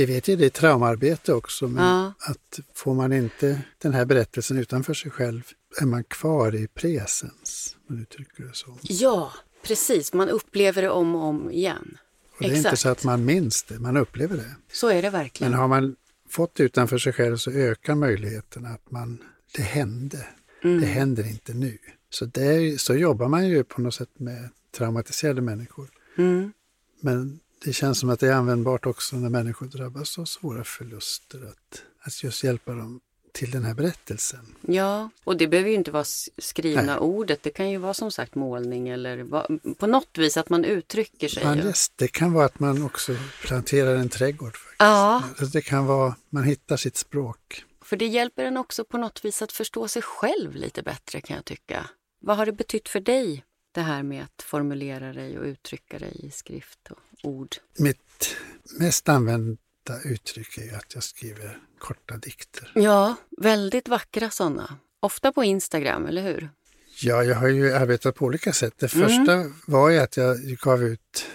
Vi 0.00 0.06
vet 0.06 0.28
ju 0.28 0.36
det 0.36 0.46
i 0.46 0.50
traumaarbete 0.50 1.32
också, 1.32 1.68
men 1.68 1.84
Ja. 1.84 2.12
att 2.18 2.60
får 2.74 2.94
man 2.94 3.12
inte 3.12 3.62
den 3.78 3.92
här 3.92 4.04
berättelsen 4.04 4.58
utanför 4.58 4.94
sig 4.94 5.10
själv 5.10 5.42
är 5.80 5.86
man 5.86 6.04
kvar 6.04 6.54
i 6.54 6.66
presens, 6.66 7.76
om 7.88 7.96
du 7.96 8.02
uttrycker 8.02 8.44
det 8.44 8.54
så. 8.54 8.78
Ja, 8.82 9.32
precis. 9.62 10.12
Man 10.12 10.28
upplever 10.28 10.82
det 10.82 10.90
om 10.90 11.14
och 11.14 11.22
om 11.22 11.50
igen. 11.50 11.98
Och 12.32 12.42
det 12.44 12.50
är 12.50 12.56
inte 12.56 12.76
så 12.76 12.88
att 12.88 13.04
man 13.04 13.24
minns 13.24 13.62
det, 13.62 13.78
man 13.78 13.96
upplever 13.96 14.36
det. 14.36 14.54
Så 14.72 14.88
är 14.88 15.02
det 15.02 15.10
verkligen. 15.10 15.50
Men 15.50 15.60
har 15.60 15.68
man 15.68 15.96
fått 16.28 16.54
det 16.54 16.62
utanför 16.62 16.98
sig 16.98 17.12
själv 17.12 17.36
så 17.36 17.50
ökar 17.50 17.94
möjligheten 17.94 18.66
att 18.66 18.90
man, 18.90 19.18
det 19.56 19.62
hände. 19.62 20.26
Mm. 20.64 20.80
Det 20.80 20.86
händer 20.86 21.26
inte 21.26 21.54
nu. 21.54 21.78
Så, 22.10 22.24
det 22.24 22.44
är, 22.44 22.76
så 22.76 22.94
jobbar 22.94 23.28
man 23.28 23.48
ju 23.48 23.64
på 23.64 23.80
något 23.80 23.94
sätt 23.94 24.18
med 24.18 24.48
traumatiserade 24.76 25.40
människor. 25.40 25.90
Mm. 26.18 26.52
Men 27.00 27.40
det 27.64 27.72
känns 27.72 27.98
som 27.98 28.10
att 28.10 28.20
det 28.20 28.28
är 28.28 28.32
användbart 28.32 28.86
också 28.86 29.16
när 29.16 29.28
människor 29.28 29.66
drabbas 29.66 30.18
av 30.18 30.24
svåra 30.24 30.64
förluster. 30.64 31.38
Att, 31.48 31.82
att 32.00 32.22
just 32.22 32.44
hjälpa 32.44 32.72
dem 32.72 33.00
till 33.32 33.50
den 33.50 33.64
här 33.64 33.74
berättelsen. 33.74 34.54
Ja, 34.60 35.10
och 35.24 35.36
det 35.36 35.46
behöver 35.46 35.70
ju 35.70 35.76
inte 35.76 35.90
vara 35.90 36.04
skrivna 36.38 36.82
Nej. 36.82 36.98
ordet. 36.98 37.42
Det 37.42 37.50
kan 37.50 37.70
ju 37.70 37.78
vara 37.78 37.94
som 37.94 38.12
sagt 38.12 38.34
målning 38.34 38.88
eller 38.88 39.24
på 39.74 39.86
något 39.86 40.18
vis 40.18 40.36
att 40.36 40.48
man 40.48 40.64
uttrycker 40.64 41.28
sig. 41.28 41.44
Man, 41.44 41.58
yes, 41.58 41.92
det 41.96 42.08
kan 42.08 42.32
vara 42.32 42.44
att 42.44 42.60
man 42.60 42.82
också 42.82 43.16
planterar 43.42 43.94
en 43.94 44.08
trädgård. 44.08 44.56
Faktiskt. 44.56 44.76
Ja. 44.78 45.22
Alltså, 45.28 45.44
Det 45.44 45.62
kan 45.62 45.86
vara 45.86 46.14
man 46.30 46.44
hittar 46.44 46.76
sitt 46.76 46.96
språk. 46.96 47.64
För 47.82 47.96
det 47.96 48.06
hjälper 48.06 48.44
en 48.44 48.56
också 48.56 48.84
på 48.84 48.98
något 48.98 49.24
vis 49.24 49.42
att 49.42 49.52
förstå 49.52 49.88
sig 49.88 50.02
själv 50.02 50.54
lite 50.54 50.82
bättre 50.82 51.20
kan 51.20 51.36
jag 51.36 51.44
tycka. 51.44 51.86
Vad 52.20 52.36
har 52.36 52.46
det 52.46 52.52
betytt 52.52 52.88
för 52.88 53.00
dig, 53.00 53.44
det 53.72 53.80
här 53.80 54.02
med 54.02 54.24
att 54.24 54.42
formulera 54.42 55.12
dig 55.12 55.38
och 55.38 55.44
uttrycka 55.44 55.98
dig 55.98 56.20
i 56.26 56.30
skrift 56.30 56.90
och 56.90 56.98
ord? 57.22 57.56
Mitt 57.78 58.36
mest 58.78 59.08
använda 59.08 59.58
uttryck 60.04 60.58
är 60.58 60.76
att 60.76 60.94
jag 60.94 61.02
skriver 61.02 61.58
korta 61.78 62.16
dikter. 62.16 62.72
Ja, 62.74 63.14
väldigt 63.36 63.88
vackra 63.88 64.30
sådana. 64.30 64.76
Ofta 65.00 65.32
på 65.32 65.44
Instagram, 65.44 66.06
eller 66.06 66.22
hur? 66.22 66.50
Ja, 67.02 67.24
jag 67.24 67.36
har 67.36 67.48
ju 67.48 67.72
arbetat 67.72 68.14
på 68.14 68.24
olika 68.24 68.52
sätt. 68.52 68.74
Det 68.76 68.88
första 68.88 69.52
var 69.66 69.90
ju 69.90 69.98
att 69.98 70.16
jag 70.16 70.38
gav 70.38 70.82
ut 70.82 71.26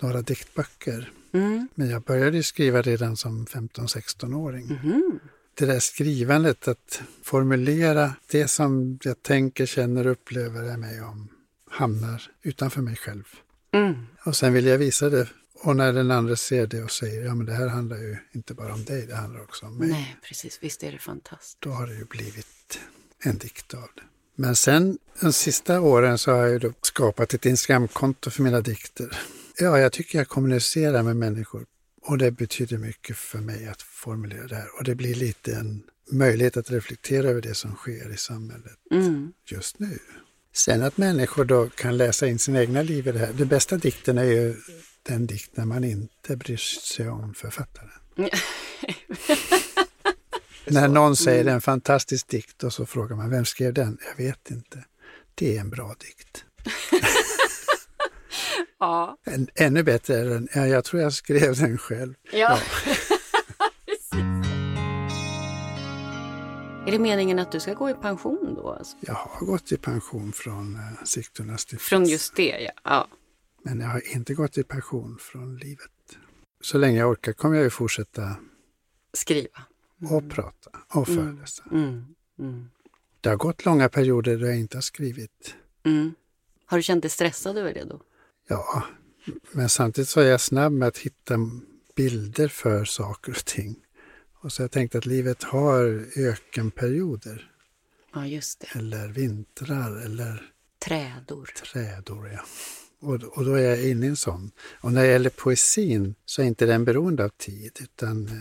några 0.00 0.22
diktböcker. 0.22 1.12
Mm. 1.32 1.68
Men 1.74 1.90
jag 1.90 2.02
började 2.02 2.42
skriva 2.42 2.82
redan 2.82 3.16
som 3.16 3.46
15-16-åring. 3.46 4.66
Mhm. 4.66 5.20
Det 5.54 5.66
där 5.66 5.80
skrivandet, 5.80 6.68
att 6.68 7.02
formulera 7.22 8.12
det 8.30 8.48
som 8.48 8.98
jag 9.02 9.22
tänker, 9.22 9.66
känner 9.66 10.06
och 10.06 10.12
upplever 10.12 10.62
är 10.62 10.76
med 10.76 11.04
om, 11.04 11.28
hamnar 11.70 12.22
utanför 12.42 12.80
mig 12.80 12.96
själv. 12.96 13.24
Mm. 13.72 14.06
Och 14.24 14.36
sen 14.36 14.52
vill 14.52 14.66
jag 14.66 14.78
visa 14.78 15.08
det. 15.10 15.28
Och 15.62 15.76
när 15.76 15.92
den 15.92 16.10
andra 16.10 16.36
ser 16.36 16.66
det 16.66 16.82
och 16.82 16.90
säger, 16.90 17.24
ja 17.24 17.34
men 17.34 17.46
det 17.46 17.52
här 17.52 17.68
handlar 17.68 17.96
ju 17.96 18.16
inte 18.32 18.54
bara 18.54 18.74
om 18.74 18.84
dig, 18.84 19.06
det 19.06 19.14
handlar 19.14 19.40
också 19.42 19.66
om 19.66 19.78
mig. 19.78 19.88
Nej, 19.88 20.16
precis. 20.22 20.58
Visst 20.62 20.82
är 20.82 20.92
det 20.92 20.98
fantastiskt. 20.98 21.56
Då 21.60 21.70
har 21.70 21.86
det 21.86 21.94
ju 21.94 22.04
blivit 22.04 22.80
en 23.18 23.38
dikt 23.38 23.74
av 23.74 23.88
det. 23.94 24.02
Men 24.34 24.56
sen 24.56 24.98
de 25.20 25.32
sista 25.32 25.80
åren 25.80 26.18
så 26.18 26.30
har 26.30 26.38
jag 26.38 26.50
ju 26.50 26.58
då 26.58 26.72
skapat 26.82 27.34
ett 27.34 27.46
Instagramkonto 27.46 28.30
för 28.30 28.42
mina 28.42 28.60
dikter. 28.60 29.18
Ja, 29.58 29.78
jag 29.78 29.92
tycker 29.92 30.18
jag 30.18 30.28
kommunicerar 30.28 31.02
med 31.02 31.16
människor 31.16 31.66
och 32.02 32.18
det 32.18 32.30
betyder 32.30 32.78
mycket 32.78 33.16
för 33.16 33.38
mig 33.38 33.68
att 33.68 33.82
formulera 33.82 34.46
det 34.46 34.54
här. 34.56 34.68
Och 34.78 34.84
det 34.84 34.94
blir 34.94 35.14
lite 35.14 35.54
en 35.54 35.82
möjlighet 36.10 36.56
att 36.56 36.70
reflektera 36.70 37.28
över 37.28 37.40
det 37.42 37.54
som 37.54 37.74
sker 37.74 38.12
i 38.12 38.16
samhället 38.16 38.76
Mm. 38.90 39.32
just 39.46 39.78
nu. 39.78 39.98
Sen 40.58 40.82
att 40.82 40.96
människor 40.96 41.44
då 41.44 41.68
kan 41.68 41.96
läsa 41.96 42.26
in 42.26 42.38
sina 42.38 42.60
egna 42.60 42.82
liv 42.82 43.08
i 43.08 43.12
det 43.12 43.18
här. 43.18 43.32
Det 43.32 43.44
bästa 43.44 43.76
dikten 43.76 44.18
är 44.18 44.24
ju 44.24 44.56
den 45.02 45.26
dikt 45.26 45.56
när 45.56 45.64
man 45.64 45.84
inte 45.84 46.36
bryr 46.36 46.56
sig 46.56 47.08
om 47.08 47.34
författaren. 47.34 47.90
När 50.64 50.88
någon 50.88 51.16
säger 51.16 51.44
det 51.44 51.50
är 51.50 51.54
en 51.54 51.60
fantastisk 51.60 52.28
dikt 52.28 52.64
och 52.64 52.72
så 52.72 52.86
frågar 52.86 53.16
man 53.16 53.30
vem 53.30 53.44
skrev 53.44 53.74
den? 53.74 53.98
Jag 54.08 54.24
vet 54.24 54.50
inte. 54.50 54.84
Det 55.34 55.56
är 55.56 55.60
en 55.60 55.70
bra 55.70 55.94
dikt. 55.98 56.44
Ja. 58.80 59.18
Ännu 59.54 59.82
bättre 59.82 60.16
är 60.16 60.24
den, 60.24 60.48
ja, 60.54 60.66
jag 60.66 60.84
tror 60.84 61.02
jag 61.02 61.12
skrev 61.12 61.56
den 61.56 61.78
själv. 61.78 62.14
ja. 62.32 62.58
Precis. 62.84 63.07
Är 66.88 66.92
det 66.92 66.98
meningen 66.98 67.38
att 67.38 67.52
du 67.52 67.60
ska 67.60 67.74
gå 67.74 67.90
i 67.90 67.94
pension 67.94 68.54
då? 68.54 68.70
Alltså? 68.72 68.96
Jag 69.00 69.14
har 69.14 69.46
gått 69.46 69.72
i 69.72 69.76
pension 69.76 70.32
från 70.32 70.74
eh, 70.74 71.04
Sigtuna 71.04 71.58
stiftelse. 71.58 71.88
Från 71.88 72.04
just 72.04 72.36
det, 72.36 72.60
ja. 72.60 72.70
ja. 72.84 73.08
Men 73.62 73.80
jag 73.80 73.88
har 73.88 74.16
inte 74.16 74.34
gått 74.34 74.58
i 74.58 74.62
pension 74.62 75.18
från 75.20 75.56
livet. 75.56 75.90
Så 76.60 76.78
länge 76.78 76.98
jag 76.98 77.10
orkar 77.10 77.32
kommer 77.32 77.56
jag 77.56 77.64
ju 77.64 77.70
fortsätta 77.70 78.36
Skriva. 79.12 79.62
och 80.10 80.30
prata 80.30 80.70
och 80.94 81.06
föreläsa. 81.06 81.64
Mm. 81.70 82.04
Mm. 82.38 82.70
Det 83.20 83.28
har 83.28 83.36
gått 83.36 83.64
långa 83.64 83.88
perioder 83.88 84.38
då 84.38 84.46
jag 84.46 84.58
inte 84.58 84.76
har 84.76 84.82
skrivit. 84.82 85.54
Mm. 85.84 86.14
Har 86.66 86.78
du 86.78 86.82
känt 86.82 87.02
dig 87.02 87.10
stressad 87.10 87.58
över 87.58 87.74
det 87.74 87.84
då? 87.84 88.00
Ja, 88.48 88.82
men 89.52 89.68
samtidigt 89.68 90.08
så 90.08 90.20
är 90.20 90.26
jag 90.26 90.40
snabb 90.40 90.72
med 90.72 90.88
att 90.88 90.98
hitta 90.98 91.34
bilder 91.96 92.48
för 92.48 92.84
saker 92.84 93.32
och 93.32 93.44
ting. 93.44 93.76
Och 94.40 94.52
så 94.52 94.62
jag 94.62 94.70
tänkt 94.70 94.94
att 94.94 95.06
livet 95.06 95.42
har 95.42 96.04
ökenperioder 96.16 97.50
Ja, 98.14 98.26
just 98.26 98.60
det. 98.60 98.78
eller 98.78 99.08
vintrar 99.08 100.00
eller 100.04 100.52
Trädor. 100.84 101.50
trädor. 101.72 102.28
Ja. 102.28 102.40
Och, 103.00 103.14
och 103.14 103.44
då 103.44 103.54
är 103.54 103.62
jag 103.62 103.84
inne 103.90 104.06
i 104.06 104.08
en 104.08 104.16
sån. 104.16 104.50
Och 104.80 104.92
när 104.92 105.02
det 105.02 105.08
gäller 105.08 105.30
poesin 105.30 106.14
så 106.24 106.42
är 106.42 106.46
inte 106.46 106.66
den 106.66 106.84
beroende 106.84 107.24
av 107.24 107.28
tid 107.28 107.78
utan 107.80 108.26
eh, 108.28 108.32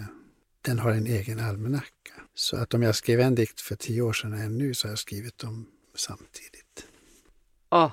den 0.61 0.79
har 0.79 0.91
en 0.91 1.07
egen 1.07 1.39
almanacka. 1.39 2.13
Så 2.35 2.57
att 2.57 2.73
om 2.73 2.83
jag 2.83 2.95
skrev 2.95 3.19
en 3.19 3.35
dikt 3.35 3.61
för 3.61 3.75
tio 3.75 4.01
år 4.01 4.13
sedan 4.13 4.33
än 4.33 4.57
nu 4.57 4.73
så 4.73 4.87
har 4.87 4.91
jag 4.91 4.99
skrivit 4.99 5.37
dem 5.37 5.65
samtidigt. 5.95 6.85
Åh, 7.71 7.91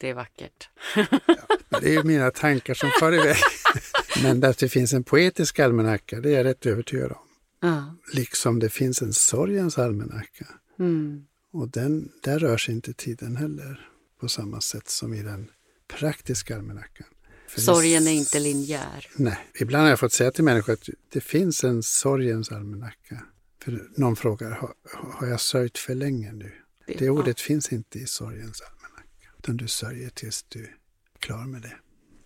det 0.00 0.08
är 0.10 0.14
vackert. 0.14 0.68
Men 1.68 1.80
Det 1.82 1.94
är 1.94 2.02
mina 2.02 2.30
tankar 2.30 2.74
som 2.74 2.90
far 3.00 3.12
iväg. 3.14 3.36
Men 4.22 4.44
att 4.44 4.58
det 4.58 4.68
finns 4.68 4.92
en 4.92 5.04
poetisk 5.04 5.58
almanacka, 5.58 6.20
det 6.20 6.30
är 6.30 6.32
jag 6.36 6.44
rätt 6.44 6.66
övertygad 6.66 7.12
om. 7.12 7.18
Ja. 7.60 7.94
Liksom 8.12 8.58
det 8.58 8.68
finns 8.70 9.02
en 9.02 9.12
sorgens 9.12 9.78
almanacka. 9.78 10.46
Mm. 10.78 11.24
Och 11.52 11.68
den, 11.68 12.12
där 12.22 12.38
rör 12.38 12.56
sig 12.56 12.74
inte 12.74 12.92
tiden 12.92 13.36
heller 13.36 13.88
på 14.20 14.28
samma 14.28 14.60
sätt 14.60 14.88
som 14.88 15.14
i 15.14 15.22
den 15.22 15.50
praktiska 15.88 16.56
almanackan. 16.56 17.06
För 17.48 17.56
det- 17.60 17.62
Sorgen 17.66 18.06
är 18.06 18.12
inte 18.12 18.40
linjär. 18.40 19.08
Nej, 19.16 19.38
ibland 19.60 19.82
har 19.82 19.90
jag 19.90 20.00
fått 20.00 20.12
säga 20.12 20.30
till 20.30 20.44
människor 20.44 20.72
att 20.72 20.88
det 21.12 21.20
finns 21.20 21.64
en 21.64 21.82
sorgens 21.82 22.52
almanacka. 22.52 23.22
För 23.64 23.88
någon 23.96 24.16
frågar, 24.16 24.50
har, 24.50 24.74
har 24.94 25.26
jag 25.26 25.40
sörjt 25.40 25.78
för 25.78 25.94
länge 25.94 26.32
nu? 26.32 26.52
Det 26.98 27.10
ordet 27.10 27.40
finns 27.40 27.72
inte 27.72 27.98
i 27.98 28.06
sorgens 28.06 28.60
almanacka. 28.60 29.28
Utan 29.38 29.56
du 29.56 29.68
sörjer 29.68 30.10
tills 30.10 30.42
du 30.48 30.64
är 30.64 30.76
klar 31.18 31.44
med 31.46 31.62
det. 31.62 31.76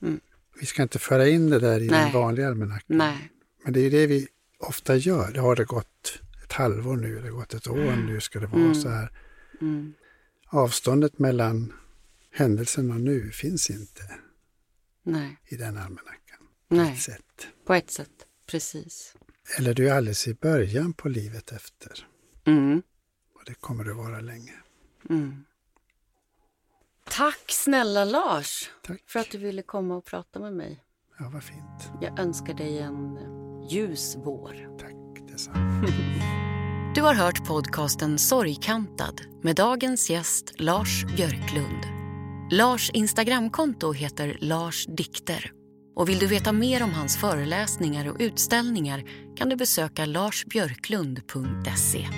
Mm. 0.07 0.20
Vi 0.61 0.66
ska 0.66 0.83
inte 0.83 0.99
föra 0.99 1.29
in 1.29 1.51
det 1.51 1.59
där 1.59 1.81
i 1.81 1.87
Nej. 1.87 2.05
den 2.05 2.12
vanliga 2.23 2.49
almanackan. 2.49 2.97
Nej. 2.99 3.31
Men 3.64 3.73
det 3.73 3.81
är 3.81 3.85
ju 3.85 3.90
det 3.90 4.07
vi 4.07 4.29
ofta 4.59 4.97
gör. 4.97 5.33
Det 5.33 5.40
har 5.40 5.57
det 5.57 5.64
gått 5.64 6.21
ett 6.45 6.53
halvår 6.53 6.97
nu, 6.97 7.14
det 7.16 7.23
har 7.23 7.31
gått 7.31 7.55
ett 7.55 7.69
år 7.69 7.97
nu, 8.07 8.21
ska 8.21 8.40
det 8.40 8.47
vara 8.47 8.61
Mm. 8.62 8.75
så 8.75 8.88
här. 8.88 9.11
Mm. 9.61 9.95
Avståndet 10.49 11.19
mellan 11.19 11.73
händelsen 12.31 12.90
och 12.90 13.01
nu 13.01 13.31
finns 13.31 13.71
inte 13.71 14.11
Nej. 15.03 15.37
i 15.49 15.57
den 15.57 15.77
almanackan. 15.77 16.38
På 16.69 16.75
Nej. 16.75 16.92
ett 16.92 17.01
sätt. 17.01 17.47
På 17.66 17.75
ett 17.75 17.90
sätt. 17.90 18.11
Precis. 18.47 19.14
Eller 19.59 19.75
du 19.75 19.88
är 19.88 19.95
alldeles 19.95 20.29
i 20.29 20.35
början 20.35 20.92
på 20.92 21.09
livet 21.09 21.53
efter. 21.53 22.07
Mm. 22.47 22.83
Och 23.35 23.42
det 23.47 23.55
kommer 23.55 23.85
det 23.85 23.92
vara 23.95 24.21
länge. 24.21 24.55
Tack 27.11 27.45
snälla 27.49 28.05
Lars 28.05 28.71
Tack. 28.87 29.03
för 29.07 29.21
att 29.21 29.31
du 29.31 29.38
ville 29.38 29.62
komma 29.62 29.97
och 29.97 30.05
prata 30.05 30.38
med 30.38 30.53
mig. 30.53 30.83
Ja, 31.19 31.31
vad 31.33 31.42
fint. 31.45 31.90
Jag 32.01 32.19
önskar 32.21 32.55
dig 32.55 32.79
en 32.79 33.16
eh, 33.16 33.69
ljus 33.71 34.16
vår. 34.25 34.79
Tack 34.79 35.29
detsamma. 35.33 35.87
Du 36.95 37.03
har 37.03 37.14
hört 37.14 37.47
podcasten 37.47 38.19
Sorgkantad 38.19 39.21
med 39.42 39.57
dagens 39.57 40.11
gäst 40.11 40.61
Lars 40.61 41.05
Björklund. 41.16 41.85
Lars 42.51 42.90
Instagramkonto 42.90 43.92
heter 43.92 44.38
Lars 44.40 44.87
Dikter. 44.87 45.53
Och 45.97 46.09
vill 46.09 46.19
du 46.19 46.27
veta 46.27 46.53
mer 46.53 46.83
om 46.83 46.92
hans 46.92 47.16
föreläsningar 47.16 48.09
och 48.09 48.16
utställningar 48.19 49.05
kan 49.37 49.49
du 49.49 49.57
besöka 49.57 50.07
larsbjörklund.se. 50.07 52.09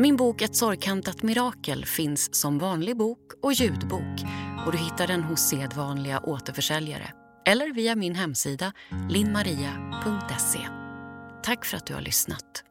Min 0.00 0.16
bok 0.16 0.42
Ett 0.42 0.56
sorgkantat 0.56 1.22
mirakel 1.22 1.84
finns 1.84 2.34
som 2.34 2.58
vanlig 2.58 2.96
bok 2.96 3.18
och 3.42 3.52
ljudbok 3.52 4.24
och 4.66 4.72
du 4.72 4.78
hittar 4.78 5.06
den 5.06 5.22
hos 5.22 5.40
sedvanliga 5.40 6.20
återförsäljare 6.20 7.10
eller 7.46 7.74
via 7.74 7.96
min 7.96 8.14
hemsida 8.14 8.72
linmaria.se. 9.08 10.58
Tack 11.42 11.64
för 11.64 11.76
att 11.76 11.86
du 11.86 11.94
har 11.94 12.00
lyssnat. 12.00 12.64